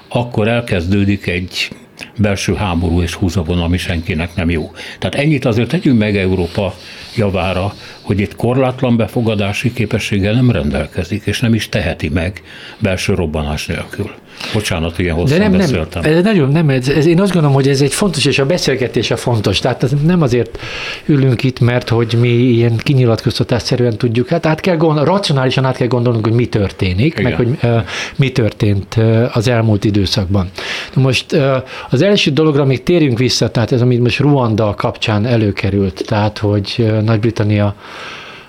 [0.07, 1.69] akkor elkezdődik egy
[2.17, 4.71] belső háború és húzavon, ami senkinek nem jó.
[4.99, 6.73] Tehát ennyit azért tegyünk meg Európa
[7.15, 12.41] javára, hogy itt korlátlan befogadási képességgel nem rendelkezik, és nem is teheti meg
[12.79, 14.11] belső robbanás nélkül.
[14.53, 16.01] Bocsánat, ilyen hosszan De nem, beszéltem.
[16.01, 18.45] nem, ez nagyon nem, ez, ez, én azt gondolom, hogy ez egy fontos, és a
[18.45, 19.59] beszélgetése fontos.
[19.59, 20.59] Tehát nem azért
[21.05, 25.87] ülünk itt, mert hogy mi ilyen kinyilatkoztatásszerűen tudjuk, hát át kell gondol, racionálisan át kell
[25.87, 27.23] gondolnunk, hogy mi történik, Igen.
[27.23, 27.83] meg hogy uh,
[28.15, 30.49] mi történt uh, az elmúlt időszakban.
[30.93, 31.55] Na most uh,
[31.89, 36.75] az első dologra még térjünk vissza, tehát ez, amit most Ruanda kapcsán előkerült, tehát hogy
[36.77, 37.75] uh, Nagy-Britannia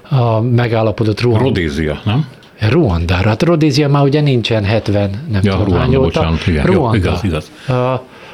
[0.09, 1.45] a megállapodott Ruanda.
[1.45, 2.27] Rodézia, nem?
[2.71, 3.29] Ruandára.
[3.29, 6.05] Hát Rodézia már ugye nincsen 70, nem Ja, tudom, Ruanda, hány óta.
[6.05, 6.65] bocsánat, igen.
[6.67, 6.97] Jó, Ruanda.
[6.97, 7.51] igaz, igaz.
[7.69, 7.75] Uh,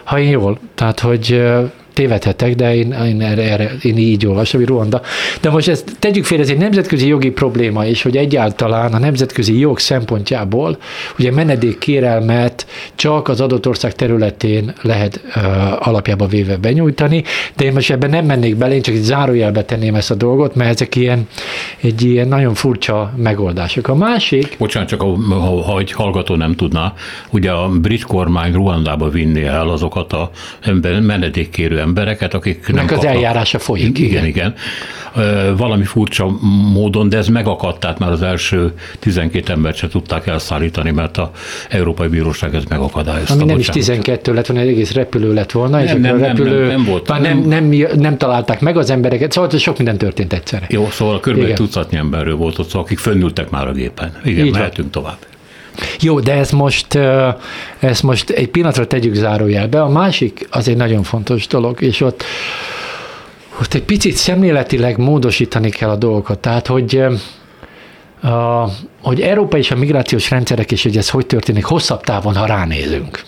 [0.04, 4.68] ha én jól, tehát hogy uh, tévedhetek, de én, én, erre, én így olvasom, hogy
[4.68, 5.00] Ruanda.
[5.40, 9.58] De most ezt tegyük fél, ez egy nemzetközi jogi probléma is, hogy egyáltalán a nemzetközi
[9.58, 10.78] jog szempontjából
[11.18, 17.24] ugye menedékkérelmet csak az adott ország területén lehet uh, alapjába véve benyújtani,
[17.56, 20.54] de én most ebben nem mennék bele, én csak egy zárójelbe tenném ezt a dolgot,
[20.54, 21.28] mert ezek ilyen,
[21.80, 23.88] egy ilyen nagyon furcsa megoldások.
[23.88, 26.94] A másik, Bocsánat, csak ha, ha, ha egy hallgató nem tudná,
[27.30, 30.30] ugye a brit kormány Ruandába vinni el azokat a
[31.00, 33.14] menedékkérő embereket, akik nem Nek az kapnak.
[33.14, 34.24] eljárása folyik, Igen, igen.
[34.24, 34.54] igen.
[35.56, 36.26] Valami furcsa
[36.72, 41.30] módon, de ez megakadt, tehát már az első 12 embert se tudták elszállítani, mert a
[41.68, 43.34] Európai Bíróság ez megakadályozta.
[43.34, 43.86] ami nem is Bocsánat.
[43.88, 46.68] 12 lett volna, egy egész repülő lett volna, és Nem, akkor nem, nem, repülő, nem,
[46.68, 47.08] nem volt.
[47.08, 47.64] már nem, nem,
[47.98, 50.66] nem, találták meg az embereket, szóval sok minden történt egyszerre.
[50.68, 51.52] Jó, szóval kb.
[51.52, 54.12] tucatnyi emberről volt ott, szó, akik fönnültek már a gépen.
[54.24, 54.58] Igen, Így van.
[54.60, 55.16] mehetünk tovább.
[56.00, 56.94] Jó, de ezt most,
[57.78, 59.82] ezt most egy pillanatra tegyük zárójelbe.
[59.82, 62.22] A másik az egy nagyon fontos dolog, és ott,
[63.60, 66.38] ott egy picit szemléletileg módosítani kell a dolgokat.
[66.38, 67.02] Tehát, hogy
[68.22, 68.68] a,
[69.02, 73.22] hogy Európa és a migrációs rendszerek, és hogy ez hogy történik hosszabb távon, ha ránézünk.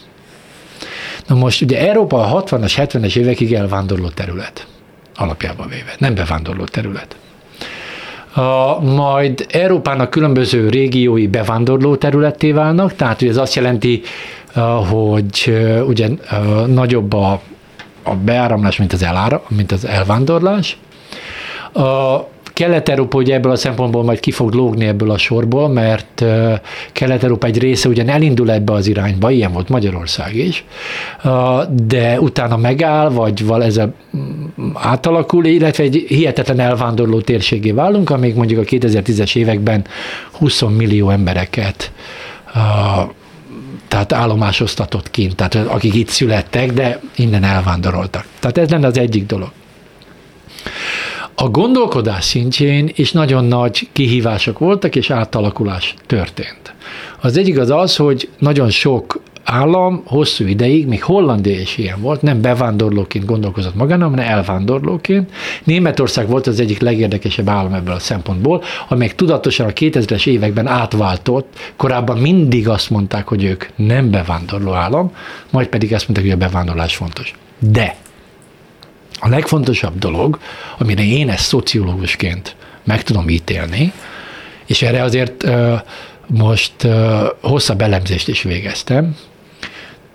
[1.27, 4.67] Na most ugye Európa a 60-as, 70-es évekig elvándorló terület,
[5.15, 7.17] alapjában véve, nem bevándorló terület.
[8.35, 14.03] A, majd Európának különböző régiói bevándorló területté válnak, tehát ugye ez azt jelenti,
[14.91, 15.55] hogy
[15.87, 16.09] ugye
[16.67, 17.41] nagyobb a,
[18.03, 20.79] a beáramlás, mint az, elára, mint az elvándorlás.
[21.73, 22.19] A
[22.53, 26.25] Kelet-Európa ugye ebből a szempontból majd ki fog lógni ebből a sorból, mert
[26.93, 30.65] Kelet-Európa egy része ugyan elindul ebbe az irányba, ilyen volt Magyarország is,
[31.71, 38.11] de utána megáll, vagy val ez a mm, átalakul, illetve egy hihetetlen elvándorló térségé válunk,
[38.11, 39.85] amíg mondjuk a 2010-es években
[40.33, 41.93] 20 millió embereket
[43.89, 48.27] tehát állomásoztatott kint, tehát akik itt születtek, de innen elvándoroltak.
[48.41, 49.51] Tehát ez lenne az egyik dolog.
[51.35, 56.75] A gondolkodás szintjén is nagyon nagy kihívások voltak, és átalakulás történt.
[57.21, 62.23] Az egyik az az, hogy nagyon sok állam hosszú ideig, még Hollandia is ilyen volt,
[62.23, 65.31] nem bevándorlóként gondolkozott magának, hanem elvándorlóként.
[65.65, 71.59] Németország volt az egyik legérdekesebb állam ebből a szempontból, amelyek tudatosan a 2000-es években átváltott,
[71.77, 75.13] korábban mindig azt mondták, hogy ők nem bevándorló állam,
[75.51, 77.35] majd pedig azt mondták, hogy a bevándorlás fontos.
[77.59, 77.97] De
[79.25, 80.39] a legfontosabb dolog,
[80.79, 83.93] amire én ezt szociológusként meg tudom ítélni,
[84.67, 85.45] és erre azért
[86.27, 86.73] most
[87.41, 89.17] hosszabb elemzést is végeztem,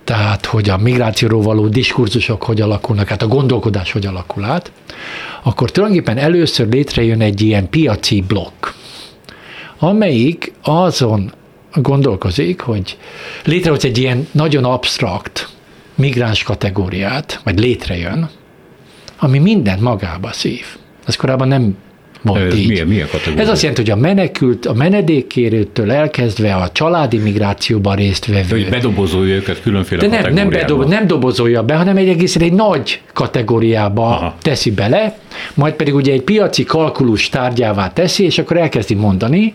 [0.04, 4.72] tehát hogy a migrációról való diskurzusok hogy alakulnak át, a gondolkodás hogy alakul át,
[5.44, 8.68] akkor tulajdonképpen először létrejön egy ilyen piaci blokk,
[9.80, 11.34] amelyik azon
[11.74, 12.98] gondolkozik, hogy
[13.44, 15.50] létrehoz egy ilyen nagyon absztrakt
[15.96, 18.30] migráns kategóriát, vagy létrejön,
[19.18, 20.66] ami mindent magába szív.
[21.06, 21.76] Ez korábban nem
[22.22, 22.68] volt Ez így.
[22.68, 23.42] milyen, milyen kategória?
[23.42, 28.62] Ez azt jelenti, hogy a menekült, a menedékkérőtől elkezdve a családi migrációban részt vevő.
[28.62, 32.54] Hogy bedobozolja őket különféle De nem, nem, bedob, nem dobozolja be, hanem egy egészen egy
[32.54, 34.06] nagy kategóriába.
[34.06, 34.36] Aha.
[34.42, 35.20] teszi bele,
[35.54, 39.54] majd pedig ugye egy piaci kalkulus tárgyává teszi, és akkor elkezdi mondani,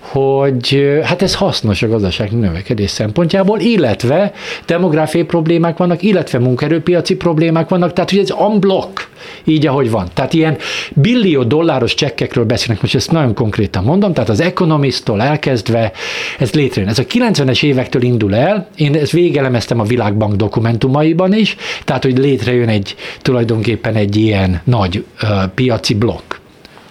[0.00, 4.32] hogy hát ez hasznos a gazdasági növekedés szempontjából, illetve
[4.66, 9.08] demográfiai problémák vannak, illetve munkerőpiaci problémák vannak, tehát ugye ez unblock,
[9.44, 10.08] így ahogy van.
[10.14, 10.56] Tehát ilyen
[10.94, 15.92] billió dolláros csekkekről beszélnek, most ezt nagyon konkrétan mondom, tehát az Economist-tól elkezdve
[16.38, 16.90] ez létrejön.
[16.90, 22.18] Ez a 90-es évektől indul el, én ezt végelemeztem a Világbank dokumentumaiban is, tehát hogy
[22.18, 26.34] létrejön egy tulajdonképpen egy ilyen nagy uh, piaci blokk.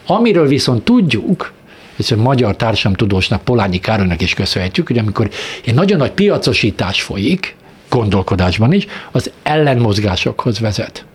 [0.05, 1.51] Amiről viszont tudjuk,
[1.99, 5.29] és a magyar társadalomtudósnak, Polányi Károlynak is köszönhetjük, hogy amikor
[5.65, 7.55] egy nagyon nagy piacosítás folyik,
[7.89, 11.05] gondolkodásban is, az ellenmozgásokhoz vezet.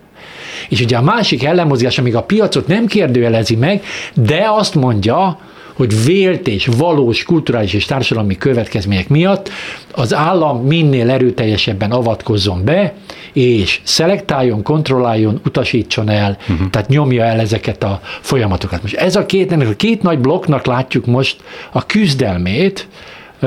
[0.69, 5.39] És ugye a másik ellenmozgás, amíg a piacot nem kérdőjelezi meg, de azt mondja,
[5.75, 9.49] hogy vélt és valós kulturális és társadalmi következmények miatt
[9.91, 12.93] az állam minél erőteljesebben avatkozzon be,
[13.33, 16.69] és szelektáljon, kontrolláljon, utasítson el, uh-huh.
[16.69, 18.81] tehát nyomja el ezeket a folyamatokat.
[18.81, 21.37] Most ez a két, ennek a két nagy blokknak látjuk most
[21.71, 22.87] a küzdelmét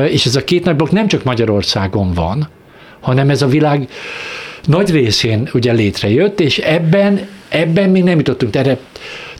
[0.06, 2.48] és ez a két nagy blokk nem csak Magyarországon van,
[3.00, 3.88] hanem ez a világ
[4.64, 8.78] nagy részén ugye létrejött, és ebben, ebben még nem jutottunk erre.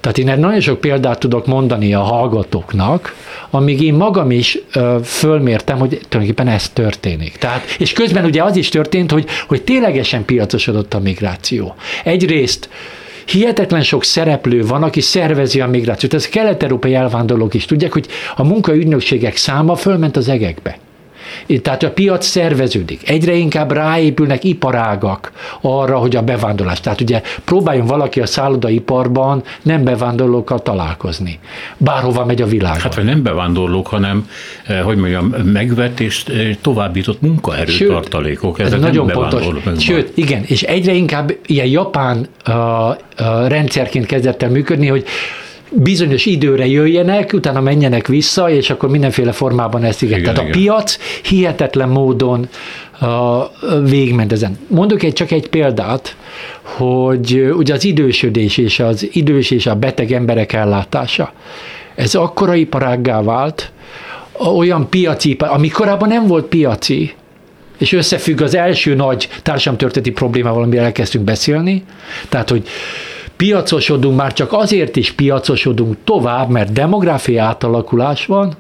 [0.01, 3.15] Tehát én nagyon sok példát tudok mondani a hallgatóknak,
[3.51, 7.37] amíg én magam is ö, fölmértem, hogy tulajdonképpen ez történik.
[7.37, 11.75] Tehát, és közben ugye az is történt, hogy, hogy ténylegesen piacosodott a migráció.
[12.05, 12.69] Egyrészt
[13.25, 16.15] hihetetlen sok szereplő van, aki szervezi a migrációt.
[16.15, 18.07] Ez kelet-európai elvándorlók is tudják, hogy
[18.37, 20.79] a munkaügynökségek száma fölment az egekbe.
[21.63, 23.09] Tehát a piac szerveződik.
[23.09, 26.81] Egyre inkább ráépülnek iparágak arra, hogy a bevándorlás.
[26.81, 31.39] Tehát ugye próbáljon valaki a szállodaiparban nem bevándorlókkal találkozni.
[31.77, 32.81] Bárhova megy a világ.
[32.81, 34.29] Hát, vagy nem bevándorlók, hanem,
[34.67, 38.59] eh, hogy mondjam, megvett és eh, továbbított munkaerő Sőt, tartalékok.
[38.59, 39.45] Ezek ez nagyon pontos.
[39.79, 42.55] Sőt, igen, és egyre inkább ilyen japán uh,
[42.89, 45.05] uh, rendszerként kezdett el működni, hogy
[45.73, 50.19] bizonyos időre jöjjenek, utána menjenek vissza, és akkor mindenféle formában ezt igen.
[50.19, 50.61] igen Tehát igen.
[50.61, 52.49] a piac hihetetlen módon
[53.83, 54.59] végment ezen.
[54.67, 56.17] Mondok egy, csak egy példát,
[56.63, 61.33] hogy ugye az idősödés és az idős és a beteg emberek ellátása.
[61.95, 63.73] Ez akkora iparággá vált,
[64.57, 67.15] olyan piaci, ami korábban nem volt piaci,
[67.79, 71.85] és összefügg az első nagy társadalomtörténeti problémával, amiről elkezdtünk beszélni,
[72.29, 72.69] tehát, hogy
[73.39, 78.57] piacosodunk, már csak azért is piacosodunk tovább, mert demográfiai átalakulás van,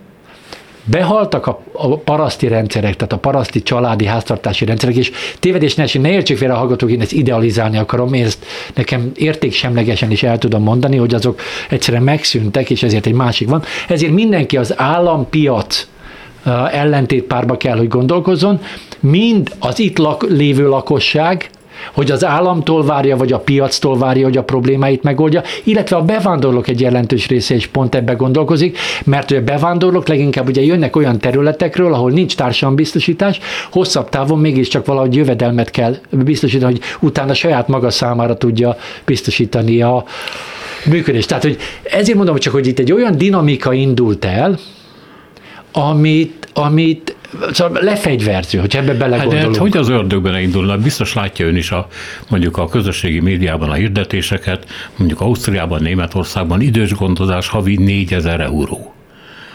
[0.85, 6.11] behaltak a, a paraszti rendszerek, tehát a paraszti családi háztartási rendszerek, és tévedés ne, ne
[6.11, 10.62] értsék félre a hallgatók, én ezt idealizálni akarom, én ezt nekem értéksemlegesen is el tudom
[10.62, 13.62] mondani, hogy azok egyszerűen megszűntek, és ezért egy másik van.
[13.88, 15.87] Ezért mindenki az állampiac
[16.73, 18.61] ellentétpárba kell, hogy gondolkozzon,
[19.01, 21.51] mind az itt lak, lévő lakosság,
[21.92, 26.68] hogy az államtól várja, vagy a piactól várja, hogy a problémáit megoldja, illetve a bevándorlók
[26.68, 31.94] egy jelentős része is pont ebbe gondolkozik, mert a bevándorlók leginkább ugye jönnek olyan területekről,
[31.94, 33.38] ahol nincs társadalombiztosítás,
[33.70, 40.05] hosszabb távon mégiscsak valahogy jövedelmet kell biztosítani, hogy utána saját maga számára tudja biztosítani a
[40.87, 41.29] működést.
[41.29, 44.59] Tehát, hogy ezért mondom csak, hogy itt egy olyan dinamika indult el,
[45.72, 47.16] amit, amit
[47.53, 49.45] Szóval lefegyverző, hogy ebbe belegondolunk.
[49.45, 50.79] Hát, de hogy az ördögben indulna?
[50.79, 51.87] Biztos látja ön is a,
[52.29, 58.95] mondjuk a közösségi médiában a hirdetéseket, mondjuk Ausztriában, Németországban idős gondozás havi 4000 euró.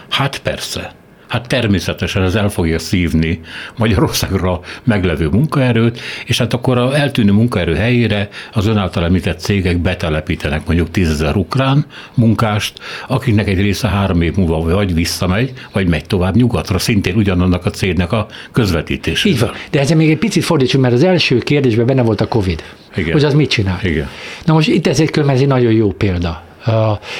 [0.09, 0.93] Hát persze.
[1.33, 3.39] Hát természetesen ez el fogja szívni
[3.77, 9.77] Magyarországra meglevő munkaerőt, és hát akkor a eltűnő munkaerő helyére az ön által említett cégek
[9.77, 16.05] betelepítenek mondjuk tízezer ukrán munkást, akiknek egy része három év múlva vagy visszamegy, vagy megy
[16.05, 19.29] tovább nyugatra, szintén ugyanannak a cégnek a közvetítése.
[19.29, 19.51] Így van.
[19.71, 22.63] De ezzel még egy picit fordítsunk, mert az első kérdésben benne volt a Covid.
[22.95, 23.11] Igen.
[23.11, 23.79] Hogy az mit csinál?
[23.83, 24.09] Igen.
[24.45, 26.43] Na most itt ez egy, ez egy nagyon jó példa.
[26.59, 26.73] Uh,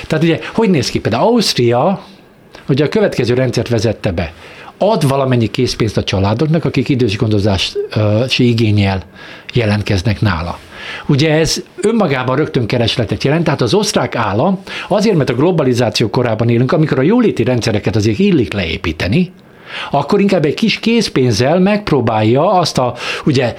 [0.08, 1.00] tehát ugye, hogy néz ki?
[1.00, 2.12] Például Ausztria
[2.66, 4.34] hogy a következő rendszert vezette be.
[4.78, 9.04] Ad valamennyi készpénzt a családoknak, akik idős gondozási igényel
[9.54, 10.60] jelentkeznek nála.
[11.06, 16.50] Ugye ez önmagában rögtön keresletet jelent, tehát az osztrák állam azért, mert a globalizáció korában
[16.50, 19.32] élünk, amikor a jóléti rendszereket azért illik leépíteni,
[19.92, 22.94] akkor inkább egy kis készpénzzel megpróbálja azt a,
[23.26, 23.56] ugye,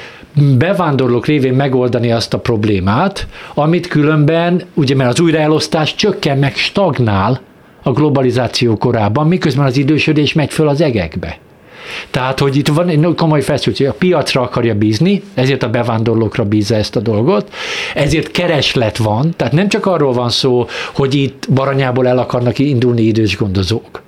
[0.58, 7.40] bevándorlók révén megoldani azt a problémát, amit különben, ugye mert az újraelosztás csökken, meg stagnál,
[7.84, 11.38] a globalizáció korában, miközben az idősödés megy föl az egekbe.
[12.10, 16.74] Tehát, hogy itt van egy komoly feszültség, a piacra akarja bízni, ezért a bevándorlókra bízza
[16.74, 17.52] ezt a dolgot,
[17.94, 23.02] ezért kereslet van, tehát nem csak arról van szó, hogy itt baranyából el akarnak indulni
[23.02, 24.02] idős gondozók,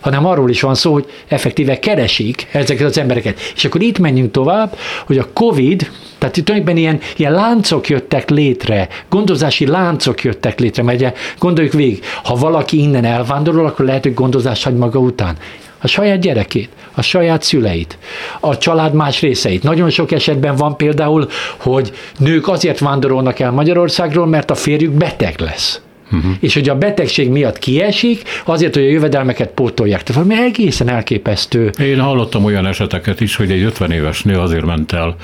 [0.00, 3.40] hanem arról is van szó, hogy effektíve keresik ezeket az embereket.
[3.54, 8.30] És akkor itt menjünk tovább, hogy a COVID, tehát itt tulajdonképpen ilyen, ilyen láncok jöttek
[8.30, 14.14] létre, gondozási láncok jöttek létre, mert gondoljuk végig, ha valaki innen elvándorol, akkor lehet, hogy
[14.14, 15.36] gondozást hagy maga után
[15.82, 17.98] a saját gyerekét, a saját szüleit,
[18.40, 19.62] a család más részeit.
[19.62, 25.40] Nagyon sok esetben van például, hogy nők azért vándorolnak el Magyarországról, mert a férjük beteg
[25.40, 25.80] lesz.
[26.12, 26.32] Uh-huh.
[26.40, 30.02] És hogy a betegség miatt kiesik, azért, hogy a jövedelmeket pótolják.
[30.02, 31.70] Tehát valami egészen elképesztő.
[31.80, 35.16] Én hallottam olyan eseteket is, hogy egy 50 éves nő azért ment el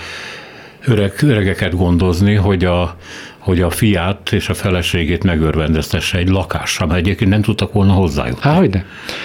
[0.87, 2.96] öreg, öregeket gondozni, hogy a,
[3.38, 8.42] hogy a fiát és a feleségét megörvendeztesse egy lakásra, mert egyébként nem tudtak volna hozzájutni.
[8.42, 8.83] Há, hogy ne.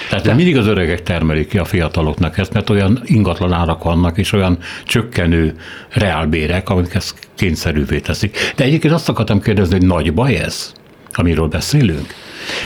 [0.10, 0.34] Tehát De.
[0.34, 4.58] mindig az öregek termelik ki a fiataloknak ezt, mert olyan ingatlan árak vannak, és olyan
[4.86, 5.56] csökkenő
[5.90, 8.38] reálbérek, amik ezt kényszerűvé teszik.
[8.56, 10.74] De egyébként azt akartam kérdezni, hogy nagy baj ez?
[11.18, 12.14] Amiről beszélünk?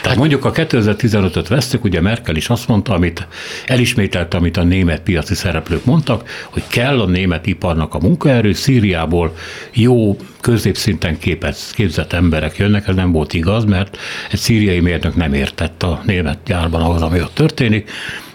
[0.01, 3.27] Tehát mondjuk a 2015-öt vesztük, ugye Merkel is azt mondta, amit
[3.65, 9.36] elismételte, amit a német piaci szereplők mondtak, hogy kell a német iparnak a munkaerő, Szíriából
[9.73, 13.97] jó középszinten képez, képzett emberek jönnek, ez nem volt igaz, mert
[14.31, 17.91] egy szíriai mérnök nem értett a német gyárban ahhoz, ami ott történik,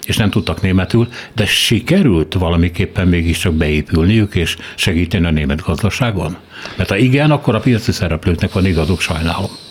[0.07, 6.37] és nem tudtak németül, de sikerült valamiképpen mégiscsak beépülniük és segíteni a német gazdaságon?
[6.77, 9.70] Mert ha igen, akkor a piaci szereplőknek van igazuk, sajnálom.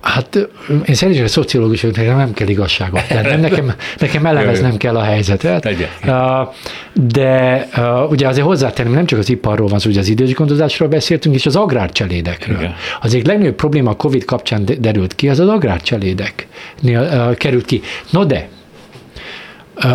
[0.00, 0.48] Hát
[0.86, 5.68] én szerintem a szociológus nekem nem kell igazságot tenni, nekem, nekem elemeznem kell a helyzetet.
[6.04, 6.54] Uh,
[6.92, 7.68] de
[8.08, 11.46] ugye azért hozzátenném, nem csak az iparról van szó, ugye az idős gondozásról beszéltünk, és
[11.46, 12.58] az agrárcselédekről.
[12.58, 12.74] Igen.
[13.00, 17.80] Az egyik legnagyobb probléma a Covid kapcsán derült ki, az az agrárcselédeknél uh, került ki.
[18.10, 18.48] No de,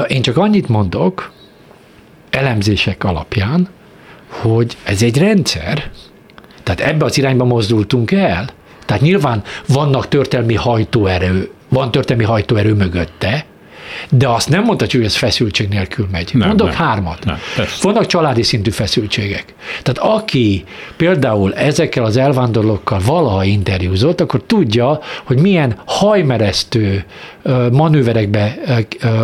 [0.08, 1.32] én csak annyit mondok,
[2.30, 3.70] elemzések alapján,
[4.28, 5.90] hogy ez egy rendszer,
[6.64, 8.50] tehát ebbe az irányba mozdultunk el,
[8.92, 13.46] tehát nyilván vannak történelmi hajtóerő, van történelmi hajtóerő mögötte,
[14.10, 16.30] de azt nem mondhatjuk, hogy ez feszültség nélkül megy.
[16.34, 17.26] Nem, Mondok nem, hármat.
[17.26, 17.38] Nem,
[17.82, 19.54] Vannak családi szintű feszültségek.
[19.82, 20.64] Tehát aki
[20.98, 27.06] például ezekkel az elvándorlókkal valaha interjúzott, akkor tudja, hogy milyen hajmeresztő
[27.72, 28.58] manőverekbe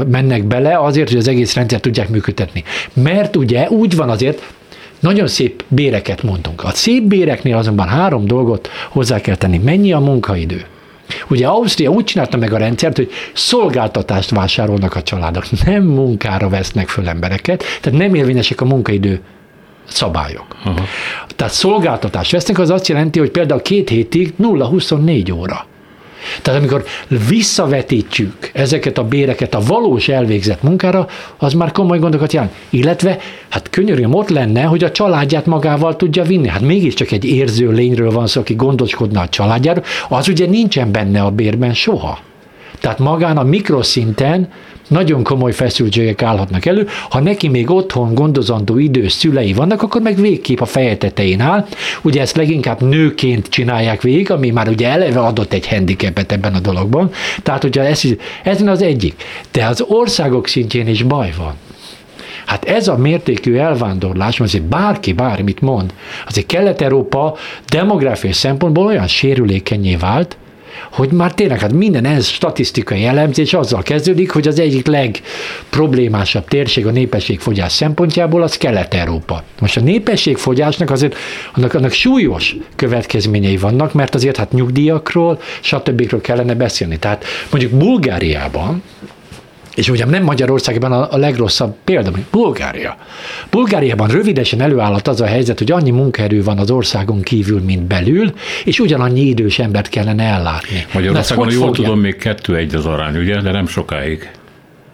[0.07, 2.63] mennek bele azért, hogy az egész rendszer tudják működtetni.
[2.93, 4.41] Mert ugye úgy van azért,
[4.99, 6.63] nagyon szép béreket mondunk.
[6.63, 9.57] A szép béreknél azonban három dolgot hozzá kell tenni.
[9.57, 10.65] Mennyi a munkaidő?
[11.29, 16.87] Ugye Ausztria úgy csinálta meg a rendszert, hogy szolgáltatást vásárolnak a családok, nem munkára vesznek
[16.87, 19.21] föl embereket, tehát nem érvényesek a munkaidő
[19.87, 20.45] szabályok.
[20.63, 20.83] Aha.
[21.35, 25.65] Tehát szolgáltatást vesznek, az azt jelenti, hogy például két hétig 0-24 óra.
[26.41, 26.83] Tehát amikor
[27.27, 31.07] visszavetítjük ezeket a béreket a valós elvégzett munkára,
[31.37, 32.51] az már komoly gondokat jelent.
[32.69, 33.17] Illetve,
[33.49, 36.47] hát könyörűen ott lenne, hogy a családját magával tudja vinni.
[36.47, 41.21] Hát mégiscsak egy érző lényről van szó, aki gondoskodna a családjáról, az ugye nincsen benne
[41.21, 42.19] a bérben soha.
[42.79, 44.49] Tehát magán a mikroszinten
[44.87, 46.87] nagyon komoly feszültségek állhatnak elő.
[47.09, 51.67] Ha neki még otthon gondozandó idős szülei vannak, akkor meg végképp a feje tetején áll.
[52.01, 56.59] Ugye ezt leginkább nőként csinálják végig, ami már ugye eleve adott egy handicapet ebben a
[56.59, 57.11] dologban.
[57.43, 58.01] Tehát ugye ez,
[58.43, 59.23] ez az egyik.
[59.51, 61.53] De az országok szintjén is baj van.
[62.45, 65.93] Hát ez a mértékű elvándorlás, azért bárki bármit mond,
[66.27, 67.35] azért Kelet-Európa
[67.65, 70.37] demográfiai szempontból olyan sérülékenyé vált,
[70.91, 76.85] hogy már tényleg hát minden ez statisztikai elemzés azzal kezdődik, hogy az egyik legproblémásabb térség
[76.85, 79.43] a népességfogyás szempontjából az Kelet-Európa.
[79.59, 81.15] Most a népességfogyásnak azért
[81.53, 86.21] annak, annak súlyos következményei vannak, mert azért hát nyugdíjakról, stb.
[86.21, 86.97] kellene beszélni.
[86.97, 88.83] Tehát mondjuk Bulgáriában
[89.77, 92.97] és ugye nem Magyarországban a, a legrosszabb példa, hogy Bulgária.
[93.49, 98.33] Bulgáriában rövidesen előállott az a helyzet, hogy annyi munkaerő van az országon kívül, mint belül,
[98.63, 100.85] és ugyanannyi idős embert kellene ellátni.
[100.93, 101.83] Magyarországon, jól fogja?
[101.83, 104.29] tudom, még kettő egy az arány, ugye, de nem sokáig.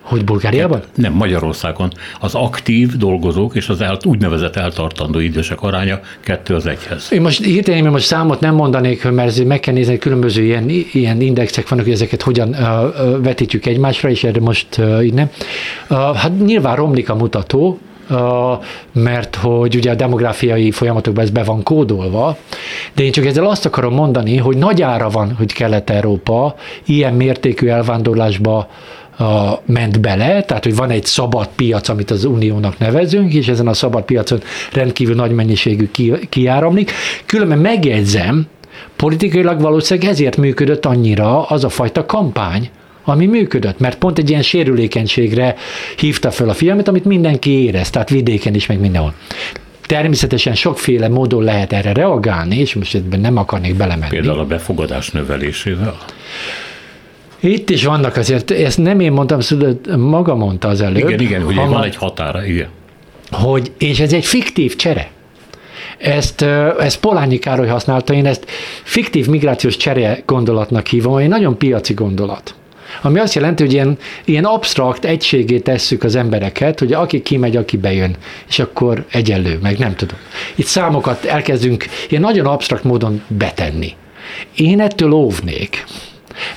[0.03, 0.81] Hogy Bulgáriában?
[0.95, 1.91] Nem, Magyarországon.
[2.19, 7.11] Az aktív dolgozók és az el, úgynevezett eltartandó idősek aránya kettő az egyhez.
[7.11, 11.21] Én most hirtelen, most számot nem mondanék, mert meg kell nézni, hogy különböző ilyen, ilyen
[11.21, 15.29] indexek vannak, hogy ezeket hogyan uh, vetítjük egymásra, és erre most uh, így nem.
[15.89, 17.79] Uh, hát nyilván romlik a mutató,
[18.91, 22.37] mert hogy ugye a demográfiai folyamatokban ez be van kódolva,
[22.93, 27.67] de én csak ezzel azt akarom mondani, hogy nagy ára van, hogy Kelet-Európa ilyen mértékű
[27.67, 28.69] elvándorlásba
[29.17, 33.67] a, ment bele, tehát hogy van egy szabad piac, amit az uniónak nevezünk, és ezen
[33.67, 34.41] a szabad piacon
[34.73, 36.91] rendkívül nagy mennyiségű ki, kiáramlik.
[37.25, 38.47] Különben megjegyzem,
[38.95, 42.69] politikailag valószínűleg ezért működött annyira az a fajta kampány,
[43.03, 45.55] ami működött, mert pont egy ilyen sérülékenységre
[45.97, 49.13] hívta fel a figyelmet, amit mindenki érez, tehát vidéken is, meg mindenhol.
[49.85, 54.09] Természetesen sokféle módon lehet erre reagálni, és most ebben nem akarnék belemenni.
[54.09, 55.97] Például a befogadás növelésével?
[57.43, 59.39] Itt is vannak azért, ezt nem én mondtam,
[59.97, 61.09] maga mondta az előbb.
[61.09, 62.67] Igen, igen, hogy van egy határa, igen.
[63.31, 65.09] Hogy, és ez egy fiktív csere.
[65.97, 66.41] Ezt,
[66.79, 68.45] ezt Polányi Károly használta, én ezt
[68.83, 72.55] fiktív migrációs csere gondolatnak hívom, egy nagyon piaci gondolat.
[73.01, 77.77] Ami azt jelenti, hogy ilyen, ilyen absztrakt egységé tesszük az embereket, hogy aki kimegy, aki
[77.77, 78.15] bejön,
[78.47, 80.17] és akkor egyenlő, meg nem tudom.
[80.55, 83.93] Itt számokat elkezdünk ilyen nagyon absztrakt módon betenni.
[84.55, 85.82] Én ettől óvnék.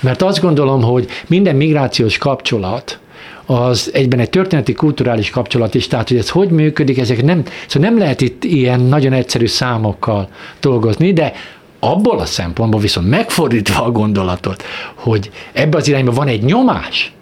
[0.01, 2.99] Mert azt gondolom, hogy minden migrációs kapcsolat,
[3.47, 7.89] az egyben egy történeti, kulturális kapcsolat is, tehát hogy ez hogy működik, ezek nem, szóval
[7.89, 10.29] nem lehet itt ilyen nagyon egyszerű számokkal
[10.61, 11.33] dolgozni, de
[11.79, 14.63] abból a szempontból viszont megfordítva a gondolatot,
[14.95, 17.13] hogy ebbe az irányba van egy nyomás,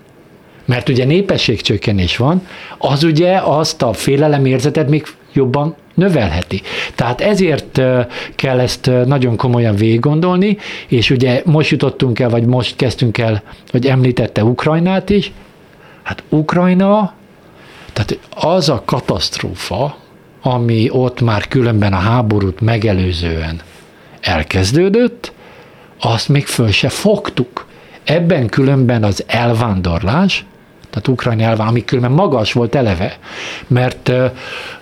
[0.64, 2.46] mert ugye népességcsökkenés van,
[2.78, 6.62] az ugye azt a félelemérzetet még jobban növelheti.
[6.94, 7.80] Tehát ezért
[8.34, 10.56] kell ezt nagyon komolyan végiggondolni,
[10.88, 15.32] és ugye most jutottunk el, vagy most kezdtünk el, hogy említette Ukrajnát is,
[16.02, 17.14] hát Ukrajna,
[17.92, 19.96] tehát az a katasztrófa,
[20.42, 23.60] ami ott már különben a háborút megelőzően
[24.20, 25.32] elkezdődött,
[26.00, 27.66] azt még föl se fogtuk.
[28.04, 30.44] Ebben különben az elvándorlás
[30.94, 33.18] tehát Ukrajna elván, ami különben magas volt eleve,
[33.66, 34.12] mert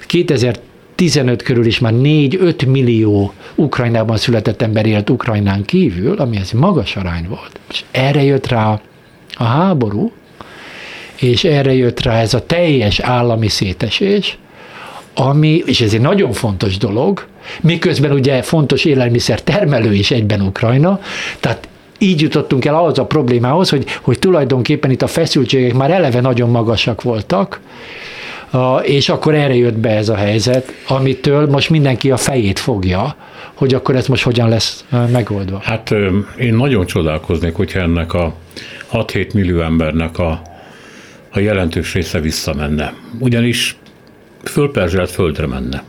[0.06, 6.96] 2015 körül is már 4-5 millió Ukrajnában született ember élt Ukrajnán kívül, ami ez magas
[6.96, 7.60] arány volt.
[7.70, 8.80] És erre jött rá
[9.34, 10.12] a háború,
[11.20, 14.38] és erre jött rá ez a teljes állami szétesés,
[15.14, 17.26] ami, és ez egy nagyon fontos dolog,
[17.60, 21.00] miközben ugye fontos élelmiszer termelő is egyben Ukrajna,
[21.40, 21.68] tehát
[22.03, 26.50] így jutottunk el ahhoz a problémához, hogy, hogy tulajdonképpen itt a feszültségek már eleve nagyon
[26.50, 27.61] magasak voltak,
[28.82, 33.16] és akkor erre jött be ez a helyzet, amitől most mindenki a fejét fogja,
[33.55, 35.61] hogy akkor ez most hogyan lesz megoldva.
[35.62, 35.90] Hát
[36.38, 38.34] én nagyon csodálkoznék, hogyha ennek a
[38.92, 40.42] 6-7 millió embernek a,
[41.30, 42.94] a jelentős része visszamenne.
[43.18, 43.76] Ugyanis
[44.44, 45.82] fölperzselt földre menne.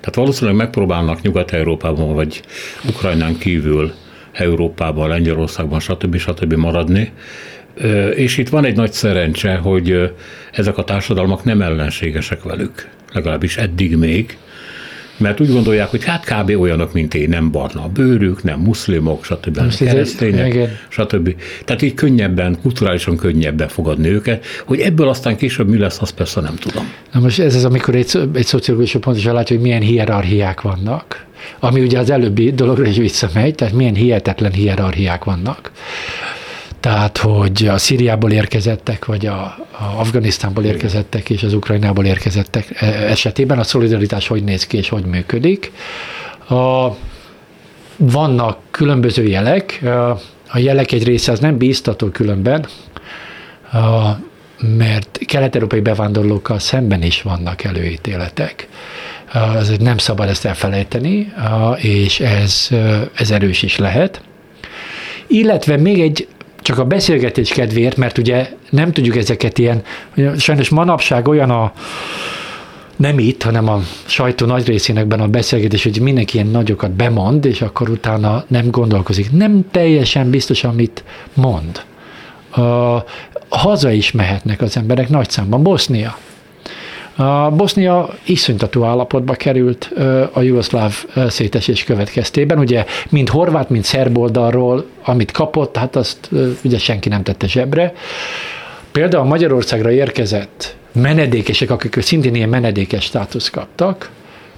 [0.00, 2.42] Tehát valószínűleg megpróbálnak Nyugat-Európában vagy
[2.88, 3.92] Ukrajnán kívül
[4.32, 6.16] Európában, Lengyelországban, stb.
[6.16, 6.52] stb.
[6.52, 7.12] maradni.
[8.14, 10.14] És itt van egy nagy szerencse, hogy
[10.52, 14.38] ezek a társadalmak nem ellenségesek velük, legalábbis eddig még,
[15.20, 16.60] mert úgy gondolják, hogy hát kb.
[16.60, 19.56] olyanok, mint én, nem barna a bőrük, nem muszlimok, stb.
[19.56, 21.34] nem keresztények, stb.
[21.64, 26.40] Tehát így könnyebben, kulturálisan könnyebben fogadni őket, hogy ebből aztán később mi lesz, azt persze
[26.40, 26.92] nem tudom.
[27.12, 31.26] Na most ez az, amikor egy, egy szociológus pontosan látja, hogy milyen hierarchiák vannak,
[31.58, 35.70] ami ugye az előbbi dologra is visszamegy, tehát milyen hihetetlen hierarchiák vannak.
[36.80, 42.86] Tehát, hogy a Szíriából érkezettek, vagy a, a Afganisztánból érkezettek, és az Ukrajnából érkezettek e,
[42.86, 45.72] esetében a szolidaritás hogy néz ki, és hogy működik.
[46.48, 46.88] A,
[47.96, 49.80] vannak különböző jelek,
[50.48, 52.66] a jelek egy része az nem bíztató különben,
[53.72, 54.10] a,
[54.78, 58.68] mert kelet-európai bevándorlókkal szemben is vannak előítéletek.
[59.32, 61.32] Az nem szabad ezt elfelejteni,
[61.76, 62.68] és ez,
[63.14, 64.22] ez erős is lehet.
[65.26, 66.28] Illetve még egy
[66.70, 69.82] csak a beszélgetés kedvéért, mert ugye nem tudjuk ezeket ilyen,
[70.36, 71.72] sajnos manapság olyan a,
[72.96, 77.62] nem itt, hanem a sajtó nagy részének a beszélgetés, hogy mindenki ilyen nagyokat bemond, és
[77.62, 79.32] akkor utána nem gondolkozik.
[79.32, 81.04] Nem teljesen biztos, amit
[81.34, 81.84] mond.
[82.50, 82.60] A,
[83.48, 85.62] haza is mehetnek az emberek nagy számban.
[85.62, 86.18] Bosznia.
[87.20, 89.92] A Bosznia iszonytató állapotba került
[90.32, 92.58] a jugoszláv szétesés következtében.
[92.58, 96.30] Ugye mind horvát, mind szerb oldalról, amit kapott, hát azt
[96.64, 97.92] ugye senki nem tette zsebre.
[98.92, 104.10] Például Magyarországra érkezett menedékesek, akik szintén ilyen menedékes státusz kaptak,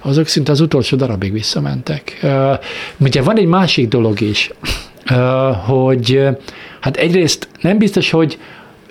[0.02, 2.26] azok szinte az utolsó darabig visszamentek.
[2.98, 4.50] Ugye van egy másik dolog is,
[5.66, 6.28] hogy
[6.80, 8.38] hát egyrészt nem biztos, hogy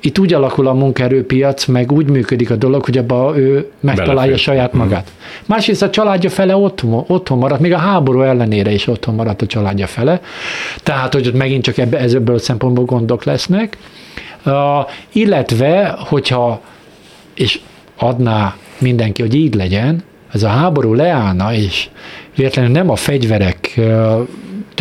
[0.02, 4.38] itt úgy alakul a munkaerőpiac, meg úgy működik a dolog, hogy abba ő megtalálja Belefér.
[4.38, 4.82] saját mhm.
[4.82, 5.12] magát.
[5.12, 5.44] Mm.
[5.46, 9.46] Másrészt a családja fele otthon, otthon maradt, még a háború ellenére is otthon maradt a
[9.46, 10.22] családja fele.
[10.84, 13.78] Tehát, hogy ott megint csak ebbe, ebből a szempontból gondok lesznek.
[14.46, 14.54] Uh,
[15.12, 16.62] illetve, hogyha,
[17.34, 17.60] és
[17.98, 21.90] adná mindenki, hogy így legyen, ez a háború leállna, és
[22.36, 23.80] véletlenül nem a fegyverek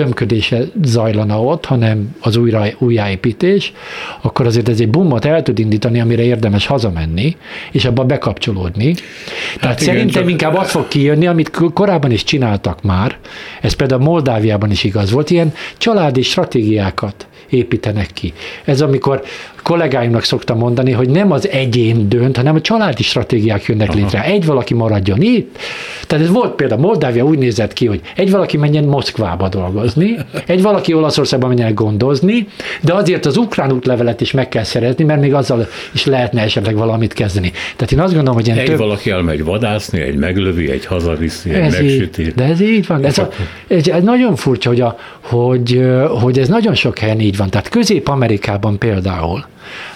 [0.01, 3.73] tömködése zajlana ott, hanem az újra, újjáépítés,
[4.21, 7.37] akkor azért ez egy bumot el tud indítani, amire érdemes hazamenni,
[7.73, 8.87] és abba bekapcsolódni.
[8.87, 10.31] Hát Tehát igen, szerintem csak...
[10.31, 13.19] inkább az fog kijönni, amit korábban is csináltak már,
[13.61, 18.33] ez például Moldáviában is igaz volt, ilyen családi stratégiákat építenek ki.
[18.65, 19.23] Ez amikor
[19.63, 23.99] kollégáimnak szoktam mondani, hogy nem az egyén dönt, hanem a családi stratégiák jönnek Aha.
[23.99, 24.25] létre.
[24.25, 25.59] Egy valaki maradjon itt.
[26.07, 30.63] Tehát ez volt például Moldávia úgy nézett ki, hogy egy valaki menjen Moszkvába dolgozni, egy
[30.63, 32.47] valaki Olaszországba menjen gondozni,
[32.81, 36.77] de azért az ukrán útlevelet is meg kell szerezni, mert még azzal is lehetne esetleg
[36.77, 37.53] valamit kezdeni.
[37.77, 38.79] Tehát én azt gondolom, hogy ilyen egy több...
[38.79, 42.33] valaki elmegy vadászni, egy meglövi, egy hazaviszi, egy megsüti.
[42.37, 43.05] de ez így van.
[43.05, 43.29] Ez, a,
[43.69, 45.81] ez, ez nagyon furcsa, hogy, a, hogy,
[46.21, 47.51] hogy ez nagyon sok helyen így van.
[47.51, 49.45] Tehát Közép-Amerikában például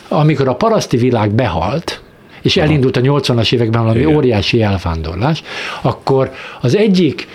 [0.09, 2.03] amikor a paraszti világ behalt,
[2.43, 4.14] és elindult a 80-as években valami Igen.
[4.14, 5.43] óriási elvándorlás,
[5.83, 7.29] akkor az egyik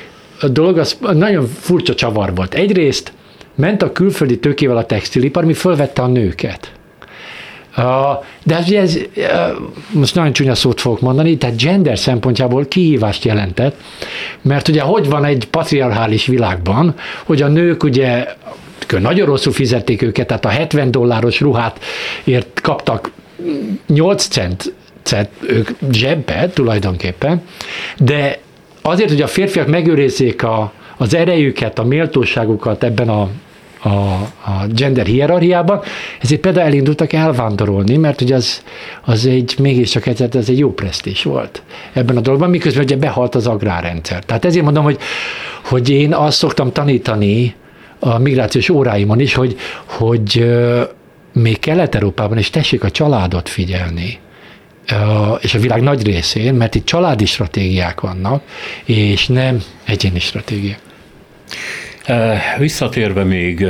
[0.51, 2.53] dolog az nagyon furcsa csavar volt.
[2.53, 3.13] Egyrészt
[3.55, 6.71] ment a külföldi tőkével a textilipar, mi fölvette a nőket.
[8.43, 8.99] De ez, ez,
[9.91, 13.75] most nagyon csúnya szót fogok mondani, tehát gender szempontjából kihívást jelentett,
[14.41, 18.27] mert ugye hogy van egy patriarchális világban, hogy a nők ugye
[18.99, 21.83] nagyon rosszul fizették őket, tehát a 70 dolláros ruhát
[22.23, 23.11] ért kaptak
[23.87, 24.73] 8 cent,
[25.03, 27.41] cent ők zsebbe tulajdonképpen,
[27.97, 28.39] de
[28.81, 33.29] azért, hogy a férfiak megőrizzék a, az erejüket, a méltóságukat ebben a
[33.81, 35.81] a, a gender hierarchiában,
[36.21, 38.63] ezért például elindultak elvándorolni, mert ugye az,
[39.05, 41.61] az egy, mégiscsak ez, ez egy jó presztés volt
[41.93, 44.23] ebben a dologban, miközben ugye behalt az agrárrendszer.
[44.23, 44.97] Tehát ezért mondom, hogy,
[45.63, 47.55] hogy én azt szoktam tanítani
[47.99, 50.49] a migrációs óráimon is, hogy, hogy
[51.33, 54.19] még Kelet-Európában is tessék a családot figyelni,
[55.39, 58.43] és a világ nagy részén, mert itt családi stratégiák vannak,
[58.85, 60.79] és nem egyéni stratégiák.
[62.57, 63.65] Visszatérve még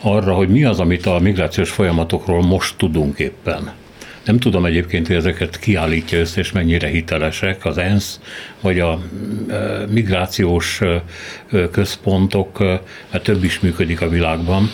[0.00, 3.72] arra, hogy mi az, amit a migrációs folyamatokról most tudunk éppen.
[4.24, 8.20] Nem tudom egyébként, hogy ezeket kiállítja össze, és mennyire hitelesek az ENSZ,
[8.60, 9.00] vagy a
[9.90, 10.80] migrációs
[11.70, 12.58] központok,
[13.10, 14.70] mert több is működik a világban.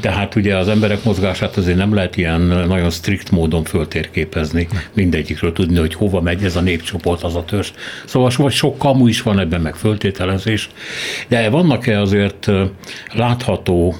[0.00, 5.52] De hát ugye az emberek mozgását azért nem lehet ilyen nagyon strikt módon föltérképezni, mindegyikről
[5.52, 7.70] tudni, hogy hova megy ez a népcsoport, az a törzs.
[8.04, 10.70] Szóval vagy sok kamu is van ebben, meg föltételezés,
[11.28, 12.50] de vannak-e azért
[13.12, 13.96] látható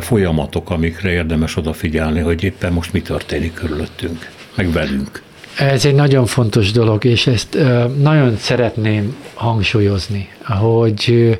[0.00, 5.22] folyamatok, amikre érdemes odafigyelni, hogy éppen most mi történik körülöttünk, meg velünk.
[5.56, 7.58] Ez egy nagyon fontos dolog, és ezt
[7.98, 11.38] nagyon szeretném hangsúlyozni, hogy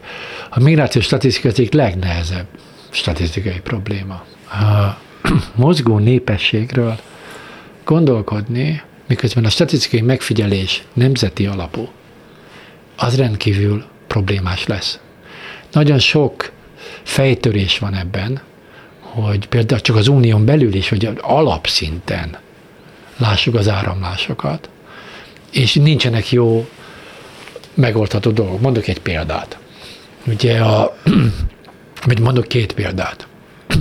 [0.50, 2.46] a migrációs statisztika az legnehezebb
[2.90, 4.24] statisztikai probléma.
[4.50, 4.98] A
[5.54, 6.98] mozgó népességről
[7.84, 11.88] gondolkodni, miközben a statisztikai megfigyelés nemzeti alapú,
[12.96, 14.98] az rendkívül problémás lesz.
[15.72, 16.50] Nagyon sok
[17.03, 18.40] fejtörés van ebben,
[19.00, 22.38] hogy például csak az unión belül is, hogy alapszinten
[23.16, 24.68] lássuk az áramlásokat,
[25.50, 26.68] és nincsenek jó
[27.74, 28.61] megoldható dolgok.
[28.61, 29.59] Mondok egy példát.
[30.26, 30.96] Ugye a,
[32.07, 33.26] vagy mondok két példát.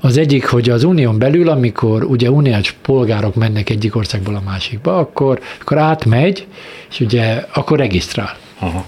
[0.00, 4.98] Az egyik, hogy az unión belül, amikor ugye uniós polgárok mennek egyik országból a másikba,
[4.98, 6.46] akkor, akkor átmegy,
[6.90, 8.36] és ugye akkor regisztrál.
[8.58, 8.84] Aha.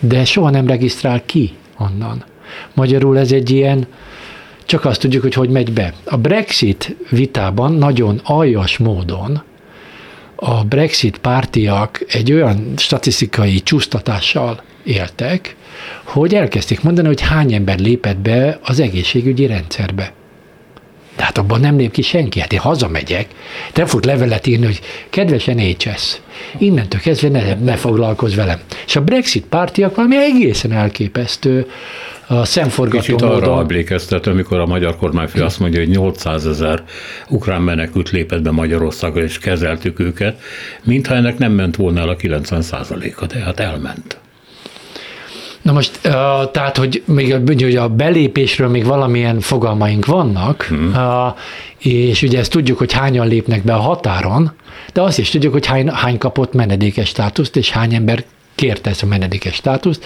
[0.00, 2.24] De soha nem regisztrál ki onnan.
[2.74, 3.86] Magyarul ez egy ilyen,
[4.64, 5.92] csak azt tudjuk, hogy hogy megy be.
[6.04, 9.42] A Brexit vitában nagyon aljas módon
[10.42, 15.56] a Brexit pártiak egy olyan statisztikai csúsztatással éltek,
[16.04, 20.12] hogy elkezdték mondani, hogy hány ember lépett be az egészségügyi rendszerbe.
[21.20, 22.40] De hát abban nem lép ki senki.
[22.40, 23.26] Hát én hazamegyek,
[23.74, 26.20] nem fog levelet írni, hogy kedves NHS,
[26.58, 28.58] innentől kezdve ne, ne foglalkozz velem.
[28.86, 31.66] És a Brexit pártiak valami egészen elképesztő
[32.26, 33.42] a szemforgató Kicsit módon.
[33.42, 36.82] arra emlékeztet, amikor a magyar kormányfő azt mondja, hogy 800 ezer
[37.28, 40.40] ukrán menekült lépett be Magyarországra, és kezeltük őket,
[40.82, 44.18] mintha ennek nem ment volna el a 90% a de hát elment.
[45.62, 46.12] Na most, uh,
[46.50, 50.92] tehát, hogy még hogy a belépésről még valamilyen fogalmaink vannak, hmm.
[50.94, 51.36] uh,
[51.78, 54.52] és ugye ezt tudjuk, hogy hányan lépnek be a határon,
[54.92, 59.02] de azt is tudjuk, hogy hány, hány kapott menedékes státuszt, és hány ember kérte ezt
[59.02, 60.04] a menedékes státuszt.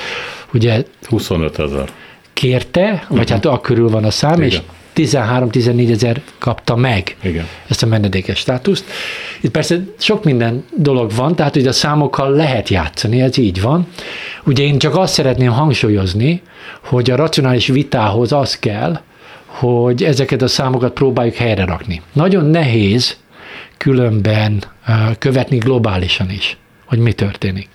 [0.52, 1.88] Ugye 25 ezer.
[2.32, 3.28] Kérte, vagy uh-huh.
[3.28, 4.46] hát akkörül van a szám, Igen.
[4.46, 4.60] és
[4.96, 7.46] 13-14 ezer kapta meg Igen.
[7.68, 8.84] ezt a menedékes státuszt.
[9.40, 13.86] Itt persze sok minden dolog van, tehát hogy a számokkal lehet játszani, ez így van.
[14.44, 16.42] Ugye én csak azt szeretném hangsúlyozni,
[16.84, 19.00] hogy a racionális vitához az kell,
[19.46, 22.02] hogy ezeket a számokat próbáljuk helyre rakni.
[22.12, 23.16] Nagyon nehéz
[23.76, 24.62] különben
[25.18, 27.68] követni globálisan is, hogy mi történik.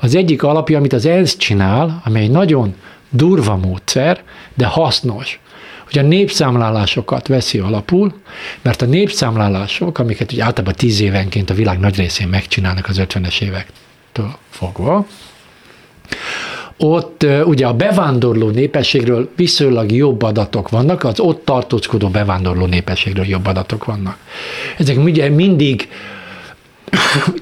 [0.00, 2.74] Az egyik alapja, amit az ENSZ csinál, amely egy nagyon
[3.10, 4.22] durva módszer,
[4.54, 5.40] de hasznos,
[5.86, 8.14] hogy a népszámlálásokat veszi alapul,
[8.62, 13.40] mert a népszámlálások, amiket ugye általában tíz évenként a világ nagy részén megcsinálnak az 50-es
[13.40, 15.06] évektől fogva,
[16.78, 23.46] ott ugye a bevándorló népességről viszonylag jobb adatok vannak, az ott tartózkodó bevándorló népességről jobb
[23.46, 24.18] adatok vannak.
[24.78, 25.88] Ezek ugye mindig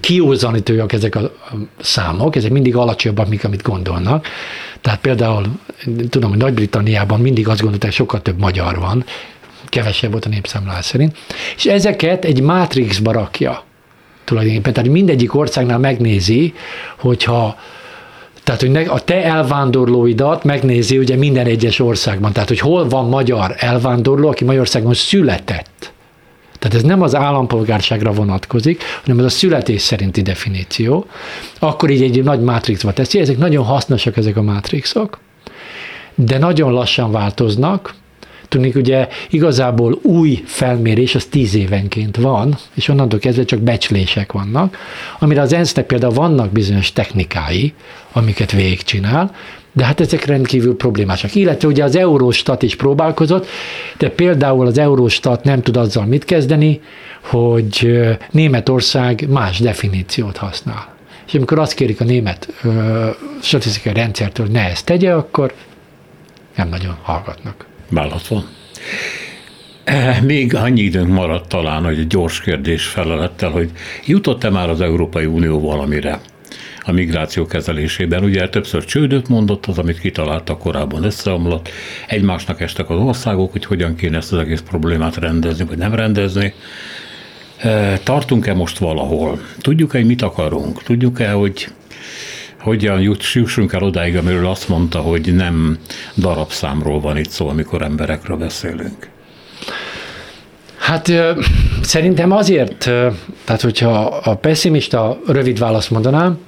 [0.01, 1.33] kiúzanítőek ezek a
[1.81, 4.27] számok, ezek mindig alacsonyabbak, mint amit gondolnak.
[4.81, 5.45] Tehát például
[6.09, 9.05] tudom, hogy Nagy-Britanniában mindig azt gondolták, sokkal több magyar van,
[9.69, 11.17] kevesebb volt a népszámlás szerint,
[11.57, 13.63] és ezeket egy mátrixba rakja
[14.25, 14.73] tulajdonképpen.
[14.73, 16.55] Tehát mindegyik országnál megnézi,
[16.99, 17.57] hogyha
[18.45, 22.33] tehát, hogy a te elvándorlóidat megnézi ugye minden egyes országban.
[22.33, 25.94] Tehát, hogy hol van magyar elvándorló, aki Magyarországon született.
[26.65, 31.07] Tehát ez nem az állampolgárságra vonatkozik, hanem ez a születés szerinti definíció.
[31.59, 33.19] Akkor így egy nagy mátrixba teszi.
[33.19, 35.19] Ezek nagyon hasznosak, ezek a mátrixok,
[36.15, 37.95] de nagyon lassan változnak,
[38.49, 44.77] Tudnék, ugye igazából új felmérés az tíz évenként van, és onnantól kezdve csak becslések vannak,
[45.19, 47.73] amire az ensz például vannak bizonyos technikái,
[48.13, 49.35] amiket végigcsinál,
[49.77, 51.35] de hát ezek rendkívül problémásak.
[51.35, 53.47] Illetve ugye az Eurostat is próbálkozott,
[53.99, 56.81] de például az Eurostat nem tud azzal mit kezdeni,
[57.21, 58.01] hogy
[58.31, 60.93] Németország más definíciót használ.
[61.27, 63.09] És amikor azt kérik a német ö,
[63.43, 65.55] statisztikai rendszertől, hogy ne ezt tegye, akkor
[66.57, 67.67] nem nagyon hallgatnak.
[67.91, 68.45] Válasz van.
[69.85, 73.71] Eh, még annyi időnk maradt talán, hogy egy gyors kérdés felelettel, hogy
[74.07, 76.21] jutott-e már az Európai Unió valamire?
[76.85, 78.25] A migráció kezelésében.
[78.25, 81.69] Ugye többször csődöt mondott, az, amit kitaláltak korábban összeomlott,
[82.07, 86.55] egymásnak estek az országok, hogy hogyan kéne ezt az egész problémát rendezni, vagy nem rendezni.
[87.59, 89.41] E, tartunk-e most valahol?
[89.61, 90.83] Tudjuk-e, hogy mit akarunk?
[90.83, 91.69] Tudjuk-e, hogy
[92.61, 93.01] hogyan
[93.33, 95.79] jussunk el odáig, amiről azt mondta, hogy nem
[96.17, 99.14] darabszámról van itt szó, amikor emberekről beszélünk?
[100.85, 101.13] Hát
[101.83, 102.79] szerintem azért,
[103.45, 106.39] tehát hogyha a pessimista rövid választ mondanám,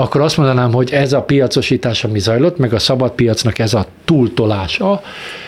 [0.00, 3.86] akkor azt mondanám, hogy ez a piacosítás, ami zajlott, meg a szabad piacnak ez a
[4.04, 5.02] túltolása,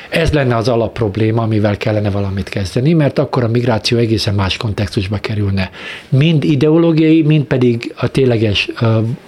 [0.09, 5.17] ez lenne az alapprobléma, amivel kellene valamit kezdeni, mert akkor a migráció egészen más kontextusba
[5.17, 5.71] kerülne.
[6.09, 8.69] Mind ideológiai, mind pedig a tényleges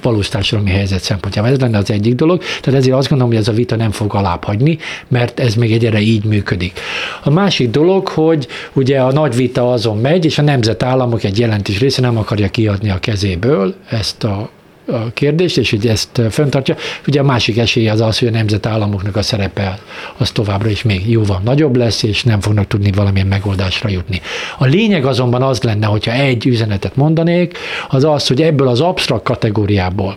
[0.03, 1.51] valós társadalmi helyzet szempontjából.
[1.51, 4.15] Ez lenne az egyik dolog, tehát ezért azt gondolom, hogy ez a vita nem fog
[4.15, 6.81] alábbhagyni, mert ez még egyre így működik.
[7.23, 11.79] A másik dolog, hogy ugye a nagy vita azon megy, és a nemzetállamok egy jelentős
[11.79, 14.51] része nem akarja kiadni a kezéből ezt a
[14.87, 16.77] a kérdést, és hogy ezt föntartja.
[17.07, 19.79] Ugye a másik esély az az, hogy a nemzetállamoknak a szerepe
[20.17, 24.21] az továbbra is még jóval nagyobb lesz, és nem fognak tudni valamilyen megoldásra jutni.
[24.59, 27.59] A lényeg azonban az lenne, hogyha egy üzenetet mondanék,
[27.89, 30.17] az az, hogy ebből az absztrakt kategóriából,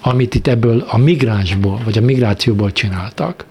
[0.00, 3.44] amit itt ebből a migránsból, vagy a migrációból csináltak,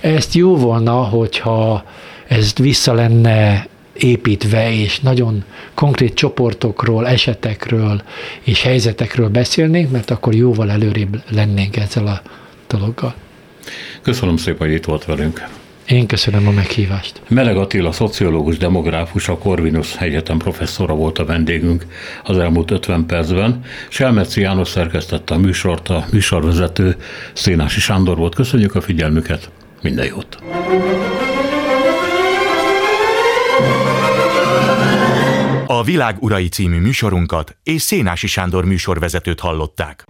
[0.00, 1.84] ezt jó volna, hogyha
[2.28, 8.02] ezt vissza lenne építve, és nagyon konkrét csoportokról, esetekről
[8.42, 12.22] és helyzetekről beszélnénk, mert akkor jóval előrébb lennénk ezzel a
[12.66, 13.14] dologgal.
[14.02, 15.46] Köszönöm szépen, hogy itt volt velünk.
[15.88, 17.20] Én köszönöm a meghívást.
[17.28, 21.86] Meleg Attila, szociológus, demográfus, a Corvinus Egyetem professzora volt a vendégünk
[22.24, 23.60] az elmúlt 50 percben.
[23.88, 26.96] Selmeci János szerkesztette a műsort, a műsorvezető
[27.32, 28.34] Szénási Sándor volt.
[28.34, 29.50] Köszönjük a figyelmüket,
[29.82, 30.38] minden jót!
[35.84, 40.04] Világ Urai című műsorunkat és Szénási Sándor műsorvezetőt hallották.